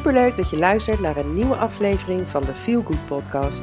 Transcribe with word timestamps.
Superleuk 0.00 0.36
dat 0.36 0.50
je 0.50 0.58
luistert 0.58 1.00
naar 1.00 1.16
een 1.16 1.34
nieuwe 1.34 1.56
aflevering 1.56 2.28
van 2.28 2.42
de 2.42 2.54
Feel 2.54 2.82
Good 2.82 3.06
podcast. 3.06 3.62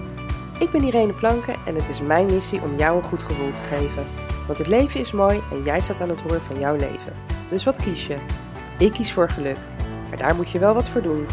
Ik 0.59 0.71
ben 0.71 0.83
Irene 0.83 1.13
Planken 1.13 1.55
en 1.65 1.75
het 1.75 1.89
is 1.89 2.01
mijn 2.01 2.25
missie 2.25 2.61
om 2.61 2.77
jou 2.77 2.97
een 2.97 3.03
goed 3.03 3.23
gevoel 3.23 3.53
te 3.53 3.63
geven. 3.63 4.07
Want 4.47 4.57
het 4.57 4.67
leven 4.67 4.99
is 4.99 5.11
mooi 5.11 5.41
en 5.51 5.63
jij 5.63 5.81
staat 5.81 6.01
aan 6.01 6.09
het 6.09 6.21
roer 6.21 6.41
van 6.41 6.59
jouw 6.59 6.75
leven. 6.75 7.13
Dus 7.49 7.63
wat 7.63 7.77
kies 7.79 8.07
je? 8.07 8.17
Ik 8.79 8.91
kies 8.91 9.13
voor 9.13 9.29
geluk, 9.29 9.57
maar 10.09 10.17
daar 10.17 10.35
moet 10.35 10.49
je 10.49 10.59
wel 10.59 10.73
wat 10.73 10.89
voor 10.89 11.01
doen. 11.01 11.25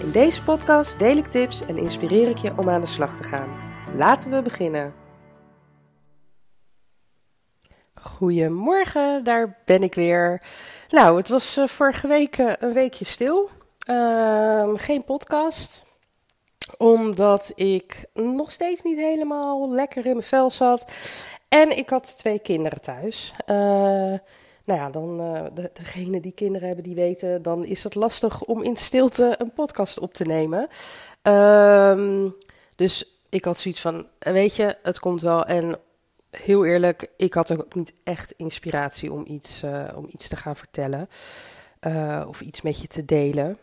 In 0.00 0.10
deze 0.10 0.42
podcast 0.42 0.98
deel 0.98 1.16
ik 1.16 1.26
tips 1.26 1.66
en 1.66 1.78
inspireer 1.78 2.28
ik 2.28 2.38
je 2.38 2.52
om 2.56 2.68
aan 2.68 2.80
de 2.80 2.86
slag 2.86 3.16
te 3.16 3.24
gaan. 3.24 3.48
Laten 3.96 4.30
we 4.30 4.42
beginnen. 4.42 4.92
Goedemorgen, 7.94 9.24
daar 9.24 9.62
ben 9.64 9.82
ik 9.82 9.94
weer. 9.94 10.42
Nou, 10.88 11.16
het 11.16 11.28
was 11.28 11.58
uh, 11.58 11.66
vorige 11.66 12.06
week 12.06 12.38
uh, 12.38 12.52
een 12.58 12.72
weekje 12.72 13.04
stil. 13.04 13.50
Uh, 13.90 14.70
geen 14.74 15.04
podcast, 15.04 15.84
omdat 16.78 17.52
ik 17.54 18.04
nog 18.12 18.52
steeds 18.52 18.82
niet 18.82 18.98
helemaal 18.98 19.72
lekker 19.72 20.06
in 20.06 20.12
mijn 20.12 20.26
vel 20.26 20.50
zat. 20.50 20.92
En 21.48 21.76
ik 21.76 21.90
had 21.90 22.18
twee 22.18 22.38
kinderen 22.38 22.80
thuis. 22.80 23.32
Uh, 23.46 23.56
nou 24.64 24.80
ja, 24.80 24.90
dan 24.90 25.16
de, 25.54 25.70
degene 25.72 26.20
die 26.20 26.32
kinderen 26.32 26.66
hebben, 26.66 26.84
die 26.84 26.94
weten, 26.94 27.42
dan 27.42 27.64
is 27.64 27.84
het 27.84 27.94
lastig 27.94 28.42
om 28.42 28.62
in 28.62 28.76
stilte 28.76 29.34
een 29.38 29.52
podcast 29.52 30.00
op 30.00 30.14
te 30.14 30.24
nemen. 30.24 30.68
Ehm, 31.22 32.28
dus 32.76 33.18
ik 33.28 33.44
had 33.44 33.58
zoiets 33.58 33.80
van, 33.80 34.06
weet 34.18 34.56
je, 34.56 34.76
het 34.82 34.98
komt 34.98 35.22
wel. 35.22 35.44
En 35.44 35.78
heel 36.30 36.64
eerlijk, 36.64 37.10
ik 37.16 37.34
had 37.34 37.52
ook 37.52 37.74
niet 37.74 37.92
echt 38.02 38.34
inspiratie 38.36 39.12
om 39.12 39.24
iets, 39.26 39.62
uh, 39.62 39.84
om 39.94 40.06
iets 40.10 40.28
te 40.28 40.36
gaan 40.36 40.56
vertellen. 40.56 41.08
Uh, 41.86 42.24
of 42.28 42.40
iets 42.40 42.60
met 42.60 42.80
je 42.80 42.86
te 42.86 43.04
delen. 43.04 43.58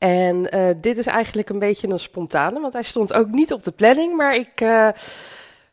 En 0.00 0.56
uh, 0.56 0.68
dit 0.76 0.98
is 0.98 1.06
eigenlijk 1.06 1.48
een 1.48 1.58
beetje 1.58 1.88
een 1.88 1.98
spontane, 1.98 2.60
want 2.60 2.72
hij 2.72 2.82
stond 2.82 3.12
ook 3.12 3.30
niet 3.30 3.52
op 3.52 3.62
de 3.62 3.70
planning. 3.70 4.16
Maar 4.16 4.34
ik 4.34 4.54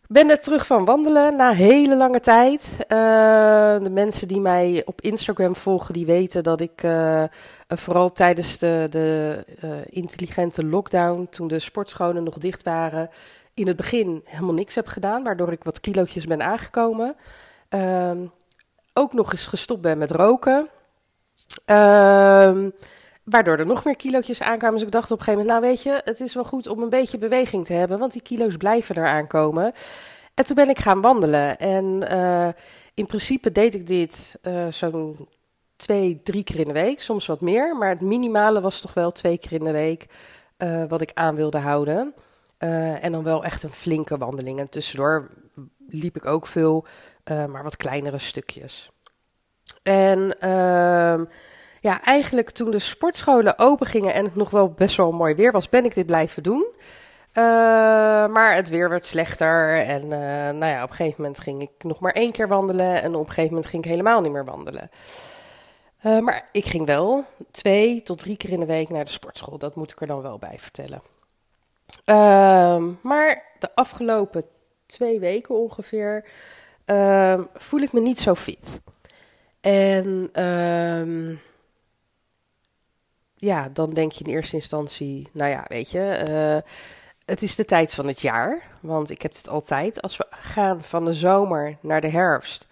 ben 0.07 0.27
net 0.27 0.43
terug 0.43 0.65
van 0.65 0.85
wandelen 0.85 1.35
na 1.35 1.51
hele 1.51 1.95
lange 1.95 2.19
tijd. 2.19 2.75
de 2.87 3.89
mensen 3.91 4.27
die 4.27 4.39
mij 4.39 4.81
op 4.85 5.01
Instagram 5.01 5.55
volgen, 5.55 5.93
die 5.93 6.05
weten 6.05 6.43
dat 6.43 6.61
ik 6.61 6.83
vooral 7.67 8.11
tijdens 8.11 8.57
de, 8.57 8.87
de 8.89 9.43
intelligente 9.89 10.65
lockdown, 10.65 11.27
toen 11.29 11.47
de 11.47 11.59
sportscholen 11.59 12.23
nog 12.23 12.37
dicht 12.37 12.63
waren, 12.63 13.09
in 13.57 13.67
het 13.67 13.75
begin 13.75 14.21
helemaal 14.25 14.53
niks 14.53 14.75
heb 14.75 14.87
gedaan, 14.87 15.23
waardoor 15.23 15.51
ik 15.51 15.63
wat 15.63 15.79
kilootjes 15.79 16.25
ben 16.25 16.41
aangekomen. 16.41 17.15
Uh, 17.69 18.11
ook 18.93 19.13
nog 19.13 19.31
eens 19.31 19.45
gestopt 19.45 19.81
ben 19.81 19.97
met 19.97 20.11
roken. 20.11 20.69
Uh, 21.65 22.65
waardoor 23.29 23.57
er 23.57 23.65
nog 23.65 23.85
meer 23.85 23.95
kilootjes 23.95 24.41
aankwamen. 24.41 24.77
Dus 24.77 24.87
ik 24.87 24.91
dacht 24.91 25.11
op 25.11 25.19
een 25.19 25.23
gegeven 25.23 25.45
moment, 25.45 25.61
nou 25.61 25.73
weet 25.73 25.83
je, 25.83 26.01
het 26.03 26.19
is 26.19 26.33
wel 26.33 26.43
goed 26.43 26.67
om 26.67 26.81
een 26.81 26.89
beetje 26.89 27.17
beweging 27.17 27.65
te 27.65 27.73
hebben, 27.73 27.99
want 27.99 28.11
die 28.11 28.21
kilo's 28.21 28.57
blijven 28.57 28.95
er 28.95 29.05
aankomen. 29.05 29.73
En 30.33 30.45
toen 30.45 30.55
ben 30.55 30.69
ik 30.69 30.79
gaan 30.79 31.01
wandelen. 31.01 31.57
En 31.57 32.05
uh, 32.11 32.47
in 32.93 33.05
principe 33.05 33.51
deed 33.51 33.75
ik 33.75 33.87
dit 33.87 34.39
uh, 34.43 34.67
zo'n 34.67 35.27
twee, 35.75 36.21
drie 36.23 36.43
keer 36.43 36.59
in 36.59 36.67
de 36.67 36.73
week, 36.73 37.01
soms 37.01 37.25
wat 37.25 37.41
meer. 37.41 37.75
Maar 37.75 37.89
het 37.89 38.01
minimale 38.01 38.61
was 38.61 38.81
toch 38.81 38.93
wel 38.93 39.11
twee 39.11 39.37
keer 39.37 39.51
in 39.51 39.63
de 39.63 39.71
week 39.71 40.05
uh, 40.57 40.83
wat 40.87 41.01
ik 41.01 41.11
aan 41.13 41.35
wilde 41.35 41.57
houden. 41.57 42.13
En 43.01 43.11
dan 43.11 43.23
wel 43.23 43.43
echt 43.43 43.63
een 43.63 43.71
flinke 43.71 44.17
wandeling. 44.17 44.59
En 44.59 44.69
tussendoor 44.69 45.29
liep 45.87 46.15
ik 46.15 46.25
ook 46.25 46.47
veel, 46.47 46.85
maar 47.25 47.63
wat 47.63 47.77
kleinere 47.77 48.17
stukjes. 48.17 48.91
En 49.83 50.35
uh, 50.43 51.21
ja, 51.87 52.03
eigenlijk 52.03 52.49
toen 52.49 52.71
de 52.71 52.79
sportscholen 52.79 53.59
open 53.59 53.87
gingen 53.87 54.13
en 54.13 54.23
het 54.23 54.35
nog 54.35 54.49
wel 54.49 54.69
best 54.71 54.97
wel 54.97 55.11
mooi 55.11 55.35
weer 55.35 55.51
was, 55.51 55.69
ben 55.69 55.85
ik 55.85 55.93
dit 55.93 56.05
blijven 56.05 56.43
doen. 56.43 56.65
Uh, 57.33 57.43
maar 58.27 58.55
het 58.55 58.69
weer 58.69 58.89
werd 58.89 59.05
slechter. 59.05 59.85
En 59.85 60.07
nou 60.57 60.65
ja, 60.65 60.83
op 60.83 60.89
een 60.89 60.95
gegeven 60.95 61.21
moment 61.21 61.39
ging 61.39 61.61
ik 61.61 61.83
nog 61.83 61.99
maar 61.99 62.11
één 62.11 62.31
keer 62.31 62.47
wandelen. 62.47 63.01
En 63.01 63.15
op 63.15 63.19
een 63.19 63.27
gegeven 63.27 63.49
moment 63.49 63.65
ging 63.69 63.83
ik 63.83 63.89
helemaal 63.89 64.21
niet 64.21 64.31
meer 64.31 64.45
wandelen. 64.45 64.89
maar 66.01 66.49
ik 66.51 66.65
ging 66.65 66.85
wel 66.85 67.25
twee 67.51 68.03
tot 68.03 68.19
drie 68.19 68.37
keer 68.37 68.51
in 68.51 68.59
de 68.59 68.65
week 68.65 68.89
naar 68.89 69.05
de 69.05 69.11
sportschool. 69.11 69.57
Dat 69.57 69.75
moet 69.75 69.91
ik 69.91 70.01
er 70.01 70.07
dan 70.07 70.21
wel 70.21 70.37
bij 70.37 70.55
vertellen. 70.59 71.01
Uh, 72.05 72.83
maar 73.01 73.43
de 73.59 73.75
afgelopen 73.75 74.45
twee 74.85 75.19
weken 75.19 75.55
ongeveer 75.55 76.25
uh, 76.85 77.41
voel 77.53 77.79
ik 77.79 77.91
me 77.91 77.99
niet 77.99 78.19
zo 78.19 78.35
fit. 78.35 78.81
En 79.61 80.29
uh, 80.33 81.37
ja, 83.37 83.69
dan 83.69 83.93
denk 83.93 84.11
je 84.11 84.23
in 84.23 84.33
eerste 84.33 84.55
instantie, 84.55 85.27
nou 85.31 85.49
ja, 85.49 85.65
weet 85.67 85.91
je, 85.91 86.25
uh, 86.29 86.71
het 87.25 87.41
is 87.41 87.55
de 87.55 87.65
tijd 87.65 87.93
van 87.93 88.07
het 88.07 88.21
jaar. 88.21 88.61
Want 88.81 89.09
ik 89.09 89.21
heb 89.21 89.35
het 89.35 89.49
altijd. 89.49 90.01
Als 90.01 90.17
we 90.17 90.25
gaan 90.29 90.83
van 90.83 91.05
de 91.05 91.13
zomer 91.13 91.77
naar 91.81 92.01
de 92.01 92.09
herfst, 92.09 92.67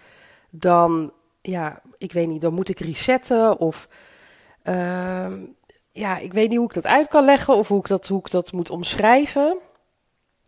dan, 0.49 1.13
ja, 1.41 1.81
ik 1.97 2.11
weet 2.11 2.27
niet, 2.27 2.41
dan 2.41 2.53
moet 2.53 2.69
ik 2.69 2.79
resetten 2.79 3.59
of 3.59 3.87
ehm, 4.63 5.43
ja, 5.91 6.17
ik 6.17 6.33
weet 6.33 6.49
niet 6.49 6.57
hoe 6.57 6.67
ik 6.67 6.73
dat 6.73 6.85
uit 6.85 7.07
kan 7.07 7.25
leggen 7.25 7.55
of 7.55 7.67
hoe 7.67 7.79
ik 7.79 7.87
dat, 7.87 8.07
hoe 8.07 8.19
ik 8.19 8.31
dat 8.31 8.51
moet 8.51 8.69
omschrijven. 8.69 9.57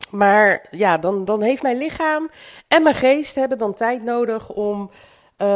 Maar 0.10 0.66
ja, 0.72 0.98
dan, 0.98 1.26
dan 1.26 1.42
heeft 1.42 1.62
mijn 1.62 1.78
lichaam 1.78 2.30
en 2.68 2.84
mijn 2.84 2.96
geest 2.96 3.36
hebben 3.36 3.58
dan 3.58 3.74
tijd 3.74 4.04
nodig 4.04 4.50
om, 4.50 4.90
uh, 5.38 5.48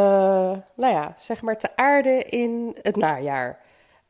nou 0.76 0.94
ja, 0.94 1.16
zeg 1.20 1.42
maar 1.42 1.58
te 1.58 1.76
aarden 1.76 2.30
in 2.30 2.78
het 2.82 2.96
najaar. 2.96 3.60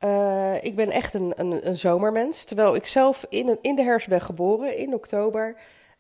Uh, 0.03 0.63
ik 0.63 0.75
ben 0.75 0.89
echt 0.89 1.13
een, 1.13 1.34
een, 1.35 1.67
een, 1.67 1.78
zomermens, 1.78 2.44
terwijl 2.44 2.75
ik 2.75 2.85
zelf 2.85 3.25
in, 3.29 3.57
in 3.62 3.75
de 3.75 3.84
herfst 3.84 4.07
ben 4.07 4.22
geboren, 4.22 4.78
in 4.78 4.94
oktober. 4.94 5.56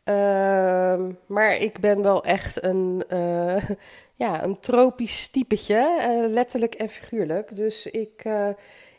Uh, 0.05 0.99
maar 1.25 1.55
ik 1.57 1.79
ben 1.79 2.01
wel 2.01 2.23
echt 2.23 2.63
een, 2.63 3.03
uh, 3.09 3.69
ja, 4.23 4.43
een 4.43 4.59
tropisch 4.59 5.27
typetje, 5.27 6.27
letterlijk 6.29 6.73
en 6.73 6.89
figuurlijk. 6.89 7.55
Dus 7.55 7.85
ik, 7.85 8.25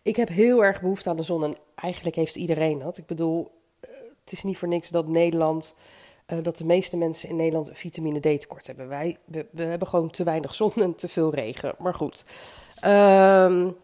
ik 0.02 0.16
heb 0.16 0.28
heel 0.28 0.64
erg 0.64 0.80
behoefte 0.80 1.08
aan 1.08 1.16
de 1.16 1.22
zon 1.22 1.44
en 1.44 1.56
eigenlijk 1.74 2.16
heeft 2.16 2.36
iedereen 2.36 2.78
dat. 2.78 2.98
Ik 2.98 3.06
bedoel, 3.06 3.50
eh, 3.80 3.90
het 4.24 4.32
is 4.32 4.42
niet 4.42 4.58
voor 4.58 4.68
niks 4.68 4.88
dat 4.88 5.08
Nederland, 5.08 5.74
dat 6.42 6.56
de 6.56 6.64
meeste 6.64 6.96
mensen 6.96 7.28
in 7.28 7.36
Nederland 7.36 7.70
vitamine 7.72 8.20
D 8.20 8.40
tekort 8.40 8.66
hebben. 8.66 8.88
Wij, 8.88 9.16
we, 9.24 9.46
we, 9.50 9.62
hebben 9.62 9.88
gewoon 9.88 10.10
te 10.10 10.24
weinig 10.24 10.54
zon 10.54 10.72
en 10.74 10.94
te 10.94 11.08
veel 11.08 11.34
regen. 11.34 11.74
Maar 11.78 11.94
goed, 11.94 12.24
um, 12.84 13.76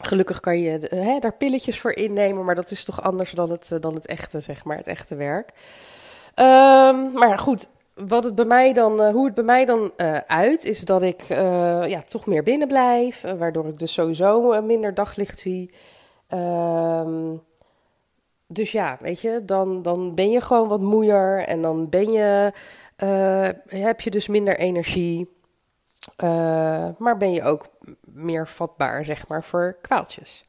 gelukkig 0.00 0.40
kan 0.40 0.58
je 0.58 0.78
hè, 0.88 1.18
daar 1.18 1.34
pilletjes 1.34 1.80
voor 1.80 1.92
innemen, 1.96 2.44
maar 2.44 2.54
dat 2.54 2.70
is 2.70 2.84
toch 2.84 3.02
anders 3.02 3.30
dan 3.30 3.50
het, 3.50 3.70
uh, 3.72 3.80
dan 3.80 3.94
het 3.94 4.06
echte, 4.06 4.40
zeg 4.40 4.64
maar, 4.64 4.76
het 4.76 4.86
echte 4.86 5.14
werk. 5.14 5.50
Um, 6.40 7.12
maar 7.12 7.38
goed, 7.38 7.68
wat 7.94 8.24
het 8.24 8.34
bij 8.34 8.44
mij 8.44 8.72
dan, 8.72 9.00
uh, 9.00 9.08
hoe 9.08 9.24
het 9.24 9.34
bij 9.34 9.44
mij 9.44 9.64
dan 9.64 9.92
uit, 10.26 10.64
is 10.64 10.80
dat 10.80 11.02
ik 11.02 11.22
ja, 11.86 12.02
toch 12.02 12.26
meer 12.26 12.42
binnen 12.42 12.68
blijf. 12.68 13.24
waardoor 13.38 13.66
ik 13.66 13.78
dus 13.78 13.92
sowieso 13.92 14.62
minder 14.62 14.94
daglicht 14.94 15.40
zie. 15.40 15.70
Ehm, 16.28 17.36
dus 18.46 18.72
ja, 18.72 18.96
weet 19.00 19.20
je, 19.20 19.42
dan, 19.44 19.82
dan 19.82 20.14
ben 20.14 20.30
je 20.30 20.40
gewoon 20.40 20.68
wat 20.68 20.80
moeier. 20.80 21.38
En 21.38 21.62
dan 21.62 21.88
ben 21.88 22.12
je, 22.12 22.52
heb 23.66 24.00
je 24.00 24.10
dus 24.10 24.26
minder 24.26 24.58
energie. 24.58 25.33
Maar 26.98 27.16
ben 27.18 27.32
je 27.32 27.42
ook 27.42 27.66
meer 28.04 28.48
vatbaar, 28.48 29.04
zeg 29.04 29.28
maar, 29.28 29.44
voor 29.44 29.78
kwaaltjes. 29.80 30.44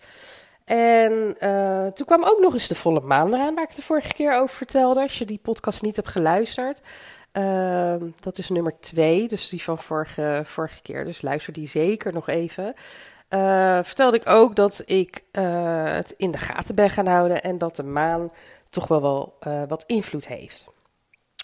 En 0.65 1.35
uh, 1.39 1.87
toen 1.87 2.05
kwam 2.05 2.23
ook 2.23 2.39
nog 2.39 2.53
eens 2.53 2.67
de 2.67 2.75
volle 2.75 2.99
maan 2.99 3.33
eraan, 3.33 3.55
waar 3.55 3.63
ik 3.63 3.75
de 3.75 3.81
vorige 3.81 4.13
keer 4.13 4.33
over 4.33 4.55
vertelde. 4.55 5.01
Als 5.01 5.17
je 5.17 5.25
die 5.25 5.39
podcast 5.43 5.81
niet 5.81 5.95
hebt 5.95 6.07
geluisterd. 6.07 6.81
Uh, 7.33 7.95
dat 8.19 8.37
is 8.37 8.49
nummer 8.49 8.79
twee, 8.79 9.27
dus 9.27 9.49
die 9.49 9.63
van 9.63 9.77
vorige, 9.77 10.41
vorige 10.45 10.81
keer. 10.81 11.05
Dus 11.05 11.21
luister 11.21 11.53
die 11.53 11.67
zeker 11.67 12.13
nog 12.13 12.29
even. 12.29 12.73
Uh, 13.29 13.79
vertelde 13.83 14.17
ik 14.17 14.29
ook 14.29 14.55
dat 14.55 14.83
ik 14.85 15.23
het 15.31 16.13
in 16.17 16.31
de 16.31 16.37
gaten 16.37 16.75
ben 16.75 16.89
gaan 16.89 17.07
houden 17.07 17.41
en 17.41 17.57
dat 17.57 17.75
de 17.75 17.83
maan 17.83 18.31
toch 18.69 18.87
wel, 18.87 19.01
wel 19.01 19.37
wat 19.67 19.83
invloed 19.85 20.27
heeft 20.27 20.65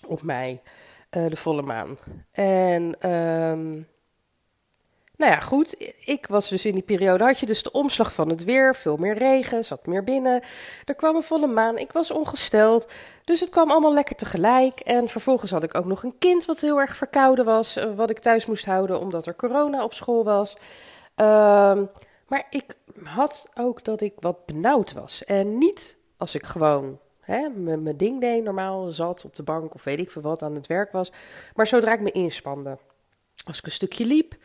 op 0.08 0.22
mij, 0.22 0.62
de 1.10 1.36
volle 1.36 1.62
maan. 1.62 1.98
En 2.32 3.10
um, 3.10 3.88
nou 5.22 5.34
ja, 5.34 5.40
goed. 5.40 5.94
Ik 6.06 6.28
was 6.28 6.50
dus 6.50 6.66
in 6.66 6.74
die 6.74 6.84
periode, 6.84 7.24
had 7.24 7.40
je 7.40 7.46
dus 7.46 7.64
de 7.64 7.72
omslag 7.72 8.14
van 8.14 8.30
het 8.30 8.44
weer. 8.44 8.76
Veel 8.76 8.98
meer 8.98 9.18
regen, 9.18 9.66
zat 9.66 9.86
meer 9.86 10.04
binnen. 10.04 10.42
Er 10.86 10.96
kwam 10.96 11.16
een 11.16 11.24
volle 11.24 11.48
maan. 11.48 11.78
Ik 11.78 11.92
was 11.92 12.12
ongesteld. 12.12 12.92
Dus 13.24 13.40
het 13.40 13.50
kwam 13.50 13.72
allemaal 13.72 13.94
lekker 13.94 14.16
tegelijk. 14.16 14.80
En 14.80 15.10
vervolgens 15.10 15.52
had 15.52 15.64
ik 15.64 15.76
ook 15.76 15.86
nog 15.86 16.04
een 16.04 16.18
kind 16.18 16.46
wat 16.46 16.60
heel 16.60 16.80
erg 16.80 16.96
verkouden 16.96 17.46
was. 17.46 17.76
Eh, 17.76 17.96
wat 17.96 18.10
ik 18.10 18.20
thuis 18.20 18.46
moest 18.46 18.66
houden 18.66 19.00
omdat 19.00 19.26
er 19.26 19.36
corona 19.36 19.84
op 19.84 19.94
school 19.94 20.24
was. 20.24 20.58
Um, 21.16 21.90
maar 22.28 22.48
ik 22.50 22.76
had 23.04 23.50
ook 23.56 23.84
dat 23.84 24.02
ik 24.02 24.14
wat 24.20 24.46
benauwd 24.46 24.94
was. 24.94 25.24
En 25.24 25.58
niet 25.58 25.98
als 26.18 26.36
ik 26.36 26.46
gewoon 26.46 27.00
mijn 27.56 27.98
ding 27.98 28.22
deed, 28.22 28.44
normaal 28.44 28.92
zat 28.92 29.26
op 29.26 29.36
de 29.36 29.44
bank 29.44 29.74
of 29.74 29.84
weet 29.84 30.00
ik 30.00 30.12
veel 30.12 30.22
wat 30.22 30.42
aan 30.42 30.56
het 30.56 30.68
werk 30.68 30.92
was. 30.92 31.12
Maar 31.56 31.68
zodra 31.68 31.94
ik 31.94 32.02
me 32.02 32.12
inspande. 32.12 32.78
Als 33.46 33.58
ik 33.58 33.66
een 33.66 33.72
stukje 33.72 34.06
liep, 34.06 34.36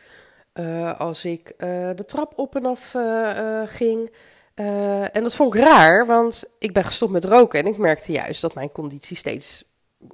uh, 0.59 0.99
als 0.99 1.25
ik 1.25 1.53
uh, 1.57 1.89
de 1.95 2.05
trap 2.05 2.33
op 2.35 2.55
en 2.55 2.65
af 2.65 2.93
uh, 2.93 3.61
ging, 3.65 4.11
Eh, 4.57 5.15
en 5.15 5.23
dat 5.23 5.35
vond 5.35 5.53
ik 5.53 5.61
raar, 5.61 6.05
want 6.05 6.43
ik 6.59 6.73
ben 6.73 6.83
gestopt 6.83 7.11
met 7.11 7.25
roken 7.25 7.59
en 7.59 7.67
ik 7.67 7.77
merkte 7.77 8.11
juist 8.11 8.41
dat 8.41 8.53
mijn 8.53 8.71
conditie 8.71 9.17
steeds 9.17 9.63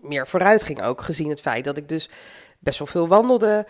meer 0.01 0.28
vooruit 0.28 0.63
ging. 0.63 0.81
Ook 0.84 1.01
gezien 1.01 1.30
het 1.30 1.42
feit 1.42 1.63
dat 1.63 1.78
ik 1.78 1.90
dus 1.90 2.10
best 2.60 2.78
wel 2.78 2.88
veel 2.88 3.07
wandelde, 3.07 3.66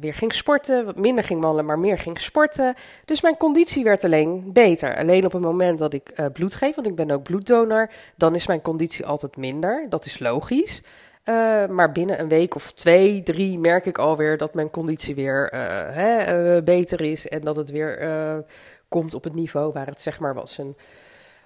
weer 0.00 0.14
ging 0.14 0.32
sporten, 0.34 0.84
wat 0.84 0.96
minder 0.96 1.24
ging 1.24 1.40
wandelen, 1.40 1.64
maar 1.64 1.78
meer 1.78 1.98
ging 1.98 2.20
sporten. 2.20 2.74
Dus 3.04 3.20
mijn 3.20 3.36
conditie 3.36 3.84
werd 3.84 4.04
alleen 4.04 4.52
beter. 4.52 4.96
Alleen 4.96 5.24
op 5.24 5.32
het 5.32 5.42
moment 5.42 5.78
dat 5.78 5.92
ik 5.92 6.12
bloed 6.32 6.54
geef, 6.54 6.74
want 6.74 6.86
ik 6.86 6.94
ben 6.94 7.10
ook 7.10 7.22
bloeddonor, 7.22 7.90
dan 8.16 8.34
is 8.34 8.46
mijn 8.46 8.62
conditie 8.62 9.06
altijd 9.06 9.36
minder. 9.36 9.86
Dat 9.88 10.04
is 10.04 10.18
logisch. 10.18 10.82
Uh, 11.30 11.66
maar 11.66 11.92
binnen 11.92 12.20
een 12.20 12.28
week 12.28 12.54
of 12.54 12.72
twee, 12.72 13.22
drie 13.22 13.58
merk 13.58 13.86
ik 13.86 13.98
alweer 13.98 14.36
dat 14.36 14.54
mijn 14.54 14.70
conditie 14.70 15.14
weer 15.14 15.46
hè, 15.92 16.62
beter 16.62 17.00
is 17.00 17.28
en 17.28 17.40
dat 17.40 17.56
het 17.56 17.70
weer 17.70 17.98
komt 18.88 19.14
op 19.14 19.24
het 19.24 19.34
niveau 19.34 19.72
waar 19.72 19.86
het 19.86 20.00
zeg 20.00 20.20
maar 20.20 20.34
was. 20.34 20.58
En 20.58 20.76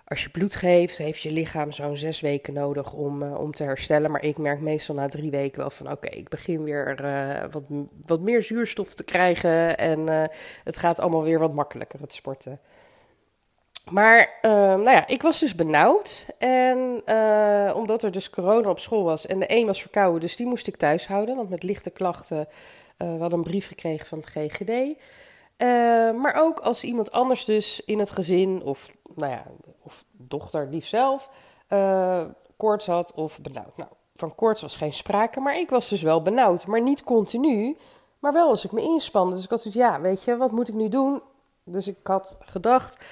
als 0.05 0.23
je 0.23 0.29
bloed 0.31 0.55
geeft, 0.55 0.99
heeft 0.99 1.21
je 1.21 1.31
lichaam 1.31 1.73
zo'n 1.73 1.97
zes 1.97 2.21
weken 2.21 2.55
nodig 2.55 2.93
om, 2.93 3.23
om 3.23 3.53
te 3.53 3.65
herstellen. 3.65 4.11
Maar 4.11 4.25
ik 4.25 4.39
merk 4.39 4.61
meestal 4.61 4.95
na 4.95 5.09
drie 5.09 5.31
weken 5.31 5.61
wel 5.61 5.71
van 5.71 5.91
oké, 5.91 6.09
ik 6.09 6.29
begin 6.29 6.63
weer 6.63 6.97
wat, 7.51 7.65
wat 8.07 8.21
meer 8.21 8.43
zuurstof 8.43 8.95
te 8.95 9.05
krijgen. 9.05 9.79
En 9.79 10.09
het 10.65 10.79
gaat 10.79 11.01
allemaal 11.01 11.25
weer 11.25 11.39
wat 11.39 11.55
makkelijker, 11.55 12.01
het 12.01 12.13
sporten. 12.13 12.61
Maar 13.91 14.39
nou 14.43 14.91
ja, 14.91 15.07
ik 15.07 15.23
was 15.23 15.39
dus 15.39 15.55
benauwd. 15.55 16.27
En 16.39 17.03
omdat 17.75 18.03
er 18.03 18.11
dus 18.11 18.31
corona 18.31 18.71
op 18.71 18.79
school 18.79 19.05
was 19.05 19.27
en 19.27 19.39
de 19.39 19.57
een 19.57 19.67
was 19.67 19.81
verkouden, 19.81 20.21
dus 20.21 20.37
die 20.37 20.47
moest 20.47 20.67
ik 20.67 20.77
thuis 20.77 21.07
houden. 21.07 21.37
Want 21.37 21.51
met 21.51 21.63
lichte 21.63 21.91
klachten, 21.91 22.49
we 22.97 23.05
hadden 23.05 23.39
een 23.39 23.45
brief 23.45 23.67
gekregen 23.67 24.07
van 24.07 24.19
het 24.19 24.31
GGD. 24.31 24.97
maar 26.17 26.35
ook 26.35 26.61
als 26.61 26.85
iemand 26.85 27.13
anders 27.13 27.45
dus 27.45 27.81
in 27.85 27.99
het 27.99 28.11
gezin 28.11 28.63
of 28.63 28.89
nou 29.15 29.31
ja, 29.31 29.45
of 29.83 30.05
dochter 30.13 30.69
lief 30.71 30.87
zelf, 30.87 31.29
uh, 31.69 32.23
koorts 32.57 32.87
had 32.87 33.13
of 33.13 33.41
benauwd. 33.41 33.77
Nou, 33.77 33.91
van 34.15 34.35
koorts 34.35 34.61
was 34.61 34.77
geen 34.77 34.93
sprake, 34.93 35.41
maar 35.41 35.59
ik 35.59 35.71
was 35.71 35.89
dus 35.89 36.03
wel 36.03 36.23
benauwd. 36.23 36.67
Maar 36.67 36.83
niet 36.83 37.05
continu, 37.05 37.77
maar 38.19 38.33
wel 38.33 38.49
als 38.49 38.65
ik 38.65 38.73
me 38.73 38.83
inspande. 38.83 39.35
Dus 39.35 39.45
ik 39.45 39.51
had 39.51 39.63
dus, 39.63 39.75
ja, 39.75 40.01
weet 40.01 40.23
je, 40.25 40.37
wat 40.37 40.53
moet 40.53 40.69
ik 40.69 40.75
nu 40.75 40.89
doen? 40.89 41.23
Dus 41.65 41.87
ik 41.87 41.97
had 42.03 42.37
gedacht, 42.41 43.05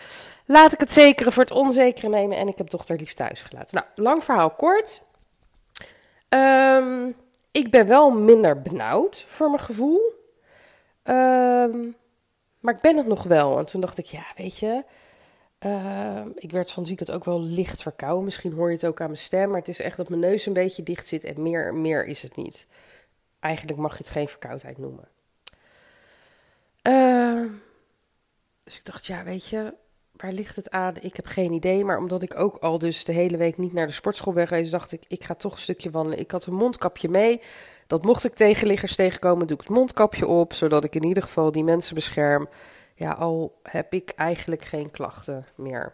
laat 0.52 0.72
ik 0.72 0.80
het 0.80 0.92
zekere 0.92 1.32
voor 1.32 1.42
het 1.42 1.52
onzekere 1.52 2.08
nemen. 2.08 2.36
En 2.36 2.48
ik 2.48 2.58
heb 2.58 2.70
dochter 2.70 2.96
lief 2.96 3.14
thuis 3.14 3.42
gelaten. 3.42 3.74
Nou, 3.74 3.86
lang 3.94 4.24
verhaal 4.24 4.50
kort. 4.50 5.02
Um, 6.28 7.14
ik 7.50 7.70
ben 7.70 7.86
wel 7.86 8.10
minder 8.10 8.62
benauwd 8.62 9.24
voor 9.28 9.48
mijn 9.48 9.62
gevoel. 9.62 10.00
Um, 11.04 11.96
maar 12.60 12.74
ik 12.74 12.80
ben 12.80 12.96
het 12.96 13.06
nog 13.06 13.22
wel. 13.22 13.58
En 13.58 13.66
toen 13.66 13.80
dacht 13.80 13.98
ik, 13.98 14.06
ja, 14.06 14.24
weet 14.36 14.58
je, 14.58 14.84
uh, 15.66 16.22
ik 16.34 16.50
werd 16.50 16.72
van 16.72 16.86
het 16.96 17.10
ook 17.10 17.24
wel 17.24 17.40
licht 17.40 17.82
verkouden. 17.82 18.24
Misschien 18.24 18.52
hoor 18.52 18.68
je 18.68 18.74
het 18.74 18.86
ook 18.86 19.00
aan 19.00 19.06
mijn 19.06 19.18
stem. 19.18 19.48
Maar 19.48 19.58
het 19.58 19.68
is 19.68 19.80
echt 19.80 19.96
dat 19.96 20.08
mijn 20.08 20.20
neus 20.20 20.46
een 20.46 20.52
beetje 20.52 20.82
dicht 20.82 21.06
zit. 21.06 21.24
En 21.24 21.42
meer, 21.42 21.74
meer 21.74 22.06
is 22.06 22.22
het 22.22 22.36
niet. 22.36 22.66
Eigenlijk 23.40 23.78
mag 23.78 23.92
je 23.92 24.04
het 24.04 24.12
geen 24.12 24.28
verkoudheid 24.28 24.78
noemen. 24.78 25.08
Dus 28.64 28.76
ik 28.80 28.84
dacht, 28.84 29.06
ja, 29.06 29.24
weet 29.24 29.48
je, 29.48 29.74
waar 30.16 30.32
ligt 30.32 30.56
het 30.56 30.70
aan? 30.70 30.94
Ik 31.00 31.16
heb 31.16 31.26
geen 31.26 31.52
idee. 31.52 31.84
Maar 31.84 31.98
omdat 31.98 32.22
ik 32.22 32.38
ook 32.38 32.56
al 32.56 32.78
dus 32.78 33.04
de 33.04 33.12
hele 33.12 33.36
week 33.36 33.58
niet 33.58 33.72
naar 33.72 33.86
de 33.86 33.92
sportschool 33.92 34.32
ben 34.32 34.48
geweest, 34.48 34.70
dacht 34.70 34.92
ik, 34.92 35.04
ik 35.08 35.24
ga 35.24 35.34
toch 35.34 35.52
een 35.52 35.58
stukje 35.58 35.90
wandelen. 35.90 36.18
Ik 36.18 36.30
had 36.30 36.46
een 36.46 36.54
mondkapje 36.54 37.08
mee. 37.08 37.40
Dat 37.86 38.04
mocht 38.04 38.24
ik 38.24 38.34
tegenliggers 38.34 38.94
tegenkomen, 38.94 39.46
doe 39.46 39.56
ik 39.56 39.62
het 39.62 39.76
mondkapje 39.76 40.26
op. 40.26 40.52
Zodat 40.52 40.84
ik 40.84 40.94
in 40.94 41.04
ieder 41.04 41.22
geval 41.22 41.52
die 41.52 41.64
mensen 41.64 41.94
bescherm 41.94 42.48
ja, 42.94 43.12
al 43.12 43.58
heb 43.62 43.92
ik 43.92 44.12
eigenlijk 44.16 44.64
geen 44.64 44.90
klachten 44.90 45.46
meer. 45.54 45.92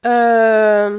Uh, 0.00 0.96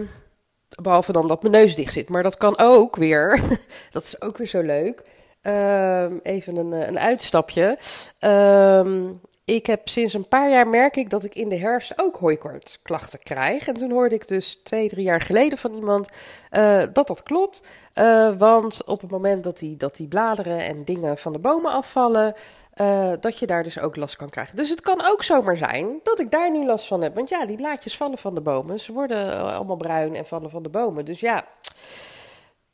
behalve 0.81 1.11
dan 1.11 1.27
dat 1.27 1.41
mijn 1.41 1.53
neus 1.53 1.75
dicht 1.75 1.93
zit. 1.93 2.09
Maar 2.09 2.23
dat 2.23 2.37
kan 2.37 2.57
ook 2.57 2.95
weer. 2.95 3.41
dat 3.91 4.03
is 4.03 4.21
ook 4.21 4.37
weer 4.37 4.47
zo 4.47 4.61
leuk. 4.61 5.03
Uh, 5.43 6.11
even 6.21 6.55
een, 6.55 6.71
een 6.71 6.99
uitstapje. 6.99 7.77
Uh, 8.19 9.09
ik 9.45 9.65
heb 9.65 9.89
sinds 9.89 10.13
een 10.13 10.27
paar 10.27 10.49
jaar 10.49 10.67
merk 10.67 10.95
ik 10.95 11.09
dat 11.09 11.23
ik 11.23 11.35
in 11.35 11.49
de 11.49 11.57
herfst 11.57 12.01
ook 12.01 12.17
hooikoortsklachten 12.17 13.19
krijg. 13.23 13.67
En 13.67 13.73
toen 13.73 13.91
hoorde 13.91 14.15
ik 14.15 14.27
dus 14.27 14.55
twee, 14.63 14.89
drie 14.89 15.03
jaar 15.03 15.21
geleden 15.21 15.57
van 15.57 15.73
iemand 15.73 16.09
uh, 16.51 16.83
dat 16.93 17.07
dat 17.07 17.23
klopt. 17.23 17.61
Uh, 17.99 18.37
want 18.37 18.85
op 18.85 19.01
het 19.01 19.11
moment 19.11 19.43
dat 19.43 19.59
die, 19.59 19.77
dat 19.77 19.95
die 19.95 20.07
bladeren 20.07 20.59
en 20.59 20.83
dingen 20.83 21.17
van 21.17 21.33
de 21.33 21.39
bomen 21.39 21.71
afvallen, 21.71 22.33
uh, 22.81 23.13
dat 23.19 23.39
je 23.39 23.47
daar 23.47 23.63
dus 23.63 23.79
ook 23.79 23.95
last 23.95 24.15
kan 24.15 24.29
krijgen. 24.29 24.55
Dus 24.55 24.69
het 24.69 24.81
kan 24.81 25.05
ook 25.05 25.23
zomaar 25.23 25.57
zijn 25.57 25.99
dat 26.03 26.19
ik 26.19 26.31
daar 26.31 26.51
nu 26.51 26.65
last 26.65 26.87
van 26.87 27.01
heb. 27.01 27.15
Want 27.15 27.29
ja, 27.29 27.45
die 27.45 27.57
blaadjes 27.57 27.97
vallen 27.97 28.17
van 28.17 28.35
de 28.35 28.41
bomen. 28.41 28.79
Ze 28.79 28.93
worden 28.93 29.53
allemaal 29.53 29.75
bruin 29.75 30.15
en 30.15 30.25
vallen 30.25 30.49
van 30.49 30.63
de 30.63 30.69
bomen. 30.69 31.05
Dus 31.05 31.19
ja, 31.19 31.45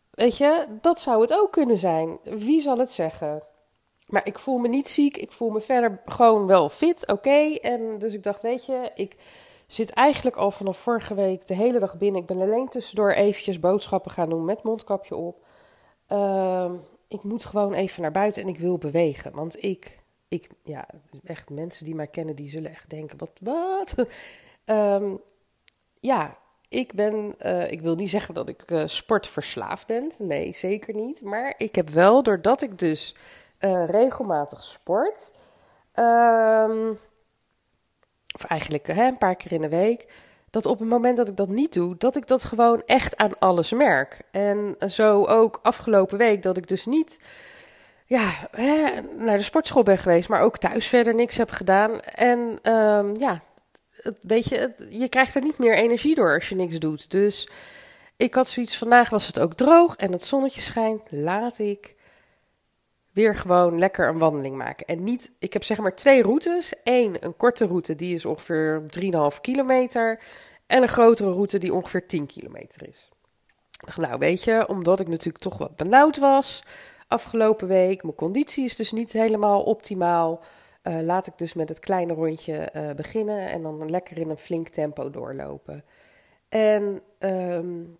weet 0.09 0.37
je, 0.37 0.65
dat 0.81 1.01
zou 1.01 1.21
het 1.21 1.33
ook 1.33 1.51
kunnen 1.51 1.77
zijn. 1.77 2.17
Wie 2.23 2.61
zal 2.61 2.77
het 2.77 2.91
zeggen? 2.91 3.43
Maar 4.09 4.27
ik 4.27 4.39
voel 4.39 4.57
me 4.57 4.67
niet 4.67 4.87
ziek. 4.87 5.17
Ik 5.17 5.31
voel 5.31 5.49
me 5.49 5.61
verder 5.61 6.01
gewoon 6.05 6.47
wel 6.47 6.69
fit, 6.69 7.07
oké. 7.07 7.55
En 7.61 7.99
dus 7.99 8.13
ik 8.13 8.23
dacht, 8.23 8.41
weet 8.41 8.65
je, 8.65 8.91
ik 8.95 9.15
zit 9.67 9.89
eigenlijk 9.89 10.35
al 10.35 10.51
vanaf 10.51 10.77
vorige 10.77 11.13
week 11.13 11.47
de 11.47 11.53
hele 11.53 11.79
dag 11.79 11.97
binnen. 11.97 12.21
Ik 12.21 12.27
ben 12.27 12.41
alleen 12.41 12.69
tussendoor 12.69 13.11
eventjes 13.11 13.59
boodschappen 13.59 14.11
gaan 14.11 14.29
doen 14.29 14.45
met 14.45 14.63
mondkapje 14.63 15.15
op. 15.15 15.45
Uh, 16.11 16.71
ik 17.07 17.23
moet 17.23 17.45
gewoon 17.45 17.73
even 17.73 18.01
naar 18.01 18.11
buiten 18.11 18.41
en 18.41 18.47
ik 18.47 18.59
wil 18.59 18.77
bewegen. 18.77 19.31
Want 19.31 19.63
ik, 19.63 19.99
ik 20.27 20.49
ja, 20.63 20.87
echt 21.23 21.49
mensen 21.49 21.85
die 21.85 21.95
mij 21.95 22.07
kennen, 22.07 22.35
die 22.35 22.49
zullen 22.49 22.71
echt 22.71 22.89
denken, 22.89 23.17
wat, 23.17 23.31
wat? 23.39 23.95
um, 24.65 25.21
ja, 26.11 26.37
ik 26.69 26.93
ben, 26.93 27.35
uh, 27.45 27.71
ik 27.71 27.81
wil 27.81 27.95
niet 27.95 28.09
zeggen 28.09 28.33
dat 28.33 28.49
ik 28.49 28.71
uh, 28.71 28.83
sportverslaafd 28.85 29.87
ben. 29.87 30.11
Nee, 30.17 30.53
zeker 30.55 30.93
niet. 30.93 31.21
Maar 31.21 31.53
ik 31.57 31.75
heb 31.75 31.89
wel, 31.89 32.23
doordat 32.23 32.61
ik 32.61 32.79
dus 32.79 33.15
uh, 33.59 33.85
regelmatig 33.87 34.63
sport, 34.63 35.31
um, 35.95 36.99
of 38.35 38.43
eigenlijk 38.47 38.87
hè, 38.87 39.07
een 39.07 39.17
paar 39.17 39.35
keer 39.35 39.51
in 39.51 39.61
de 39.61 39.69
week, 39.69 40.07
dat 40.49 40.65
op 40.65 40.79
het 40.79 40.87
moment 40.87 41.17
dat 41.17 41.27
ik 41.27 41.37
dat 41.37 41.49
niet 41.49 41.73
doe, 41.73 41.95
dat 41.97 42.15
ik 42.15 42.27
dat 42.27 42.43
gewoon 42.43 42.83
echt 42.85 43.17
aan 43.17 43.39
alles 43.39 43.71
merk. 43.71 44.21
En 44.31 44.75
zo 44.89 45.25
ook 45.25 45.59
afgelopen 45.61 46.17
week 46.17 46.43
dat 46.43 46.57
ik 46.57 46.67
dus 46.67 46.85
niet 46.85 47.19
ja, 48.05 48.31
hè, 48.51 49.01
naar 49.17 49.37
de 49.37 49.43
sportschool 49.43 49.83
ben 49.83 49.97
geweest, 49.97 50.29
maar 50.29 50.41
ook 50.41 50.57
thuis 50.57 50.87
verder 50.87 51.15
niks 51.15 51.37
heb 51.37 51.51
gedaan. 51.51 51.99
En 51.99 52.39
um, 52.73 53.15
ja, 53.19 53.41
weet 54.21 54.45
je, 54.45 54.73
je 54.89 55.09
krijgt 55.09 55.35
er 55.35 55.41
niet 55.41 55.57
meer 55.57 55.75
energie 55.75 56.15
door 56.15 56.33
als 56.33 56.49
je 56.49 56.55
niks 56.55 56.79
doet. 56.79 57.11
Dus 57.11 57.49
ik 58.17 58.33
had 58.33 58.49
zoiets, 58.49 58.77
vandaag 58.77 59.09
was 59.09 59.27
het 59.27 59.39
ook 59.39 59.53
droog 59.53 59.95
en 59.95 60.11
het 60.11 60.23
zonnetje 60.23 60.61
schijnt, 60.61 61.03
laat 61.09 61.59
ik 61.59 61.95
weer 63.19 63.35
gewoon 63.35 63.79
lekker 63.79 64.07
een 64.07 64.17
wandeling 64.17 64.55
maken. 64.55 64.85
En 64.85 65.03
niet, 65.03 65.31
ik 65.39 65.53
heb 65.53 65.63
zeg 65.63 65.77
maar 65.77 65.95
twee 65.95 66.21
routes. 66.21 66.73
Eén, 66.83 67.15
een 67.19 67.35
korte 67.35 67.65
route, 67.65 67.95
die 67.95 68.13
is 68.13 68.25
ongeveer 68.25 68.81
3,5 69.33 69.41
kilometer. 69.41 70.19
En 70.67 70.81
een 70.81 70.89
grotere 70.89 71.31
route 71.31 71.57
die 71.57 71.73
ongeveer 71.73 72.07
10 72.07 72.25
kilometer 72.25 72.87
is. 72.87 73.09
Nou, 73.95 74.17
weet 74.17 74.43
je, 74.43 74.67
omdat 74.67 74.99
ik 74.99 75.07
natuurlijk 75.07 75.43
toch 75.43 75.57
wat 75.57 75.75
benauwd 75.75 76.17
was 76.17 76.63
afgelopen 77.07 77.67
week. 77.67 78.03
Mijn 78.03 78.15
conditie 78.15 78.65
is 78.65 78.75
dus 78.75 78.91
niet 78.91 79.11
helemaal 79.11 79.63
optimaal. 79.63 80.43
Uh, 80.83 80.99
laat 81.01 81.27
ik 81.27 81.33
dus 81.37 81.53
met 81.53 81.69
het 81.69 81.79
kleine 81.79 82.13
rondje 82.13 82.69
uh, 82.75 82.89
beginnen 82.95 83.47
en 83.47 83.61
dan 83.61 83.89
lekker 83.89 84.17
in 84.17 84.29
een 84.29 84.37
flink 84.37 84.67
tempo 84.67 85.09
doorlopen. 85.09 85.83
En 86.49 87.01
um, 87.19 87.97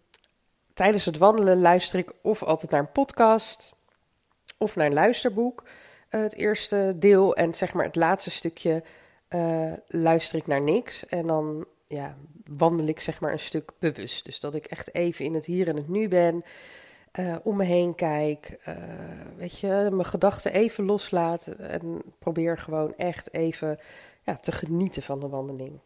tijdens 0.73 1.05
het 1.05 1.17
wandelen 1.17 1.61
luister 1.61 1.99
ik 1.99 2.13
of 2.21 2.43
altijd 2.43 2.71
naar 2.71 2.79
een 2.79 2.91
podcast 2.91 3.77
of 4.59 4.75
naar 4.75 4.85
een 4.85 4.93
luisterboek. 4.93 5.63
Uh, 5.63 6.21
het 6.21 6.35
eerste 6.35 6.95
deel 6.95 7.35
en 7.35 7.53
zeg 7.53 7.73
maar 7.73 7.85
het 7.85 7.95
laatste 7.95 8.31
stukje 8.31 8.83
luister 9.87 10.37
ik 10.37 10.47
naar 10.47 10.61
niks. 10.61 11.05
En 11.05 11.27
dan 11.27 11.65
ja, 11.87 12.17
wandel 12.57 12.87
ik 12.87 12.99
zeg 12.99 13.19
maar 13.19 13.31
een 13.31 13.39
stuk 13.39 13.71
bewust. 13.79 14.25
Dus 14.25 14.39
dat 14.39 14.55
ik 14.55 14.65
echt 14.65 14.93
even 14.95 15.25
in 15.25 15.33
het 15.33 15.45
hier 15.45 15.67
en 15.67 15.75
het 15.75 15.87
nu 15.87 16.07
ben. 16.07 16.43
Uh, 17.19 17.35
om 17.43 17.57
me 17.57 17.63
heen 17.63 17.95
kijk, 17.95 18.59
weet 19.37 19.59
je, 19.59 19.87
mijn 19.91 20.05
gedachten 20.05 20.53
even 20.53 20.85
loslaat 20.85 21.47
en 21.47 22.01
probeer 22.19 22.57
gewoon 22.57 22.93
echt 22.97 23.33
even 23.33 23.79
ja, 24.23 24.35
te 24.35 24.51
genieten 24.51 25.01
van 25.01 25.19
de 25.19 25.27
wandeling. 25.27 25.79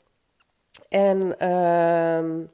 En 0.89 1.21
uh, 1.21 2.47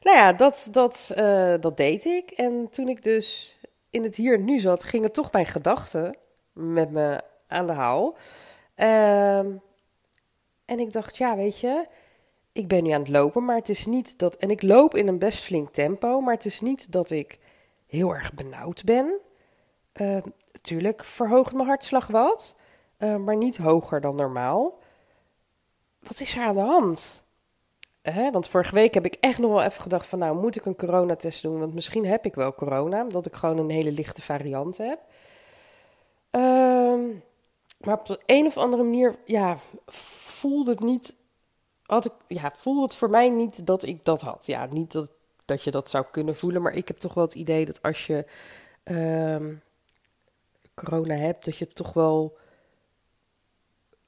nou 0.00 0.16
ja, 0.16 0.32
dat, 0.32 0.68
dat, 0.70 1.12
dat 1.60 1.76
deed 1.76 2.04
ik. 2.04 2.30
En 2.30 2.68
toen 2.70 2.88
ik 2.88 3.02
dus 3.02 3.55
in 3.96 4.02
het 4.02 4.16
hier 4.16 4.34
en 4.34 4.44
nu 4.44 4.60
zat, 4.60 4.84
gingen 4.84 5.12
toch 5.12 5.32
mijn 5.32 5.46
gedachten 5.46 6.16
met 6.52 6.90
me 6.90 7.20
aan 7.46 7.66
de 7.66 7.72
haal. 7.72 8.16
Ehm, 8.74 9.52
en 10.64 10.78
ik 10.78 10.92
dacht, 10.92 11.16
ja, 11.16 11.36
weet 11.36 11.60
je, 11.60 11.86
ik 12.52 12.68
ben 12.68 12.82
nu 12.82 12.90
aan 12.90 13.00
het 13.00 13.08
lopen, 13.08 13.44
maar 13.44 13.56
het 13.56 13.68
is 13.68 13.86
niet 13.86 14.18
dat. 14.18 14.36
En 14.36 14.50
ik 14.50 14.62
loop 14.62 14.94
in 14.94 15.08
een 15.08 15.18
best 15.18 15.42
flink 15.42 15.68
tempo, 15.68 16.20
maar 16.20 16.34
het 16.34 16.44
is 16.44 16.60
niet 16.60 16.92
dat 16.92 17.10
ik 17.10 17.38
heel 17.86 18.14
erg 18.14 18.34
benauwd 18.34 18.84
ben. 18.84 19.18
Uh, 20.00 20.22
tuurlijk 20.60 21.04
verhoogt 21.04 21.52
mijn 21.52 21.68
hartslag 21.68 22.06
wat, 22.06 22.56
uh, 22.98 23.16
maar 23.16 23.36
niet 23.36 23.56
hoger 23.56 24.00
dan 24.00 24.16
normaal. 24.16 24.78
Wat 25.98 26.20
is 26.20 26.36
er 26.36 26.42
aan 26.42 26.54
de 26.54 26.60
hand? 26.60 27.25
Hè, 28.12 28.30
want 28.30 28.48
vorige 28.48 28.74
week 28.74 28.94
heb 28.94 29.04
ik 29.04 29.16
echt 29.20 29.38
nog 29.38 29.50
wel 29.50 29.62
even 29.62 29.82
gedacht 29.82 30.06
van, 30.06 30.18
nou 30.18 30.36
moet 30.36 30.56
ik 30.56 30.66
een 30.66 30.76
coronatest 30.76 31.42
doen, 31.42 31.58
want 31.58 31.74
misschien 31.74 32.06
heb 32.06 32.24
ik 32.24 32.34
wel 32.34 32.54
corona, 32.54 33.02
omdat 33.02 33.26
ik 33.26 33.34
gewoon 33.34 33.58
een 33.58 33.70
hele 33.70 33.92
lichte 33.92 34.22
variant 34.22 34.78
heb. 34.78 34.98
Ehm, 36.30 37.00
maar 37.78 37.94
op 37.94 38.06
de 38.06 38.20
een 38.26 38.46
of 38.46 38.56
andere 38.56 38.82
manier, 38.82 39.16
ja, 39.24 39.58
voelde 39.86 40.70
het 40.70 40.80
niet, 40.80 41.14
had 41.82 42.04
ik, 42.04 42.12
ja, 42.26 42.52
voelde 42.56 42.82
het 42.82 42.96
voor 42.96 43.10
mij 43.10 43.28
niet 43.28 43.66
dat 43.66 43.82
ik 43.82 44.04
dat 44.04 44.20
had. 44.20 44.46
Ja, 44.46 44.66
niet 44.70 44.92
dat, 44.92 45.10
dat 45.44 45.62
je 45.62 45.70
dat 45.70 45.88
zou 45.88 46.04
kunnen 46.10 46.36
voelen, 46.36 46.62
maar 46.62 46.74
ik 46.74 46.88
heb 46.88 46.98
toch 46.98 47.14
wel 47.14 47.24
het 47.24 47.34
idee 47.34 47.66
dat 47.66 47.82
als 47.82 48.06
je 48.06 48.24
ehm, 48.82 49.54
corona 50.74 51.14
hebt, 51.14 51.44
dat 51.44 51.56
je 51.56 51.66
toch 51.66 51.92
wel 51.92 52.36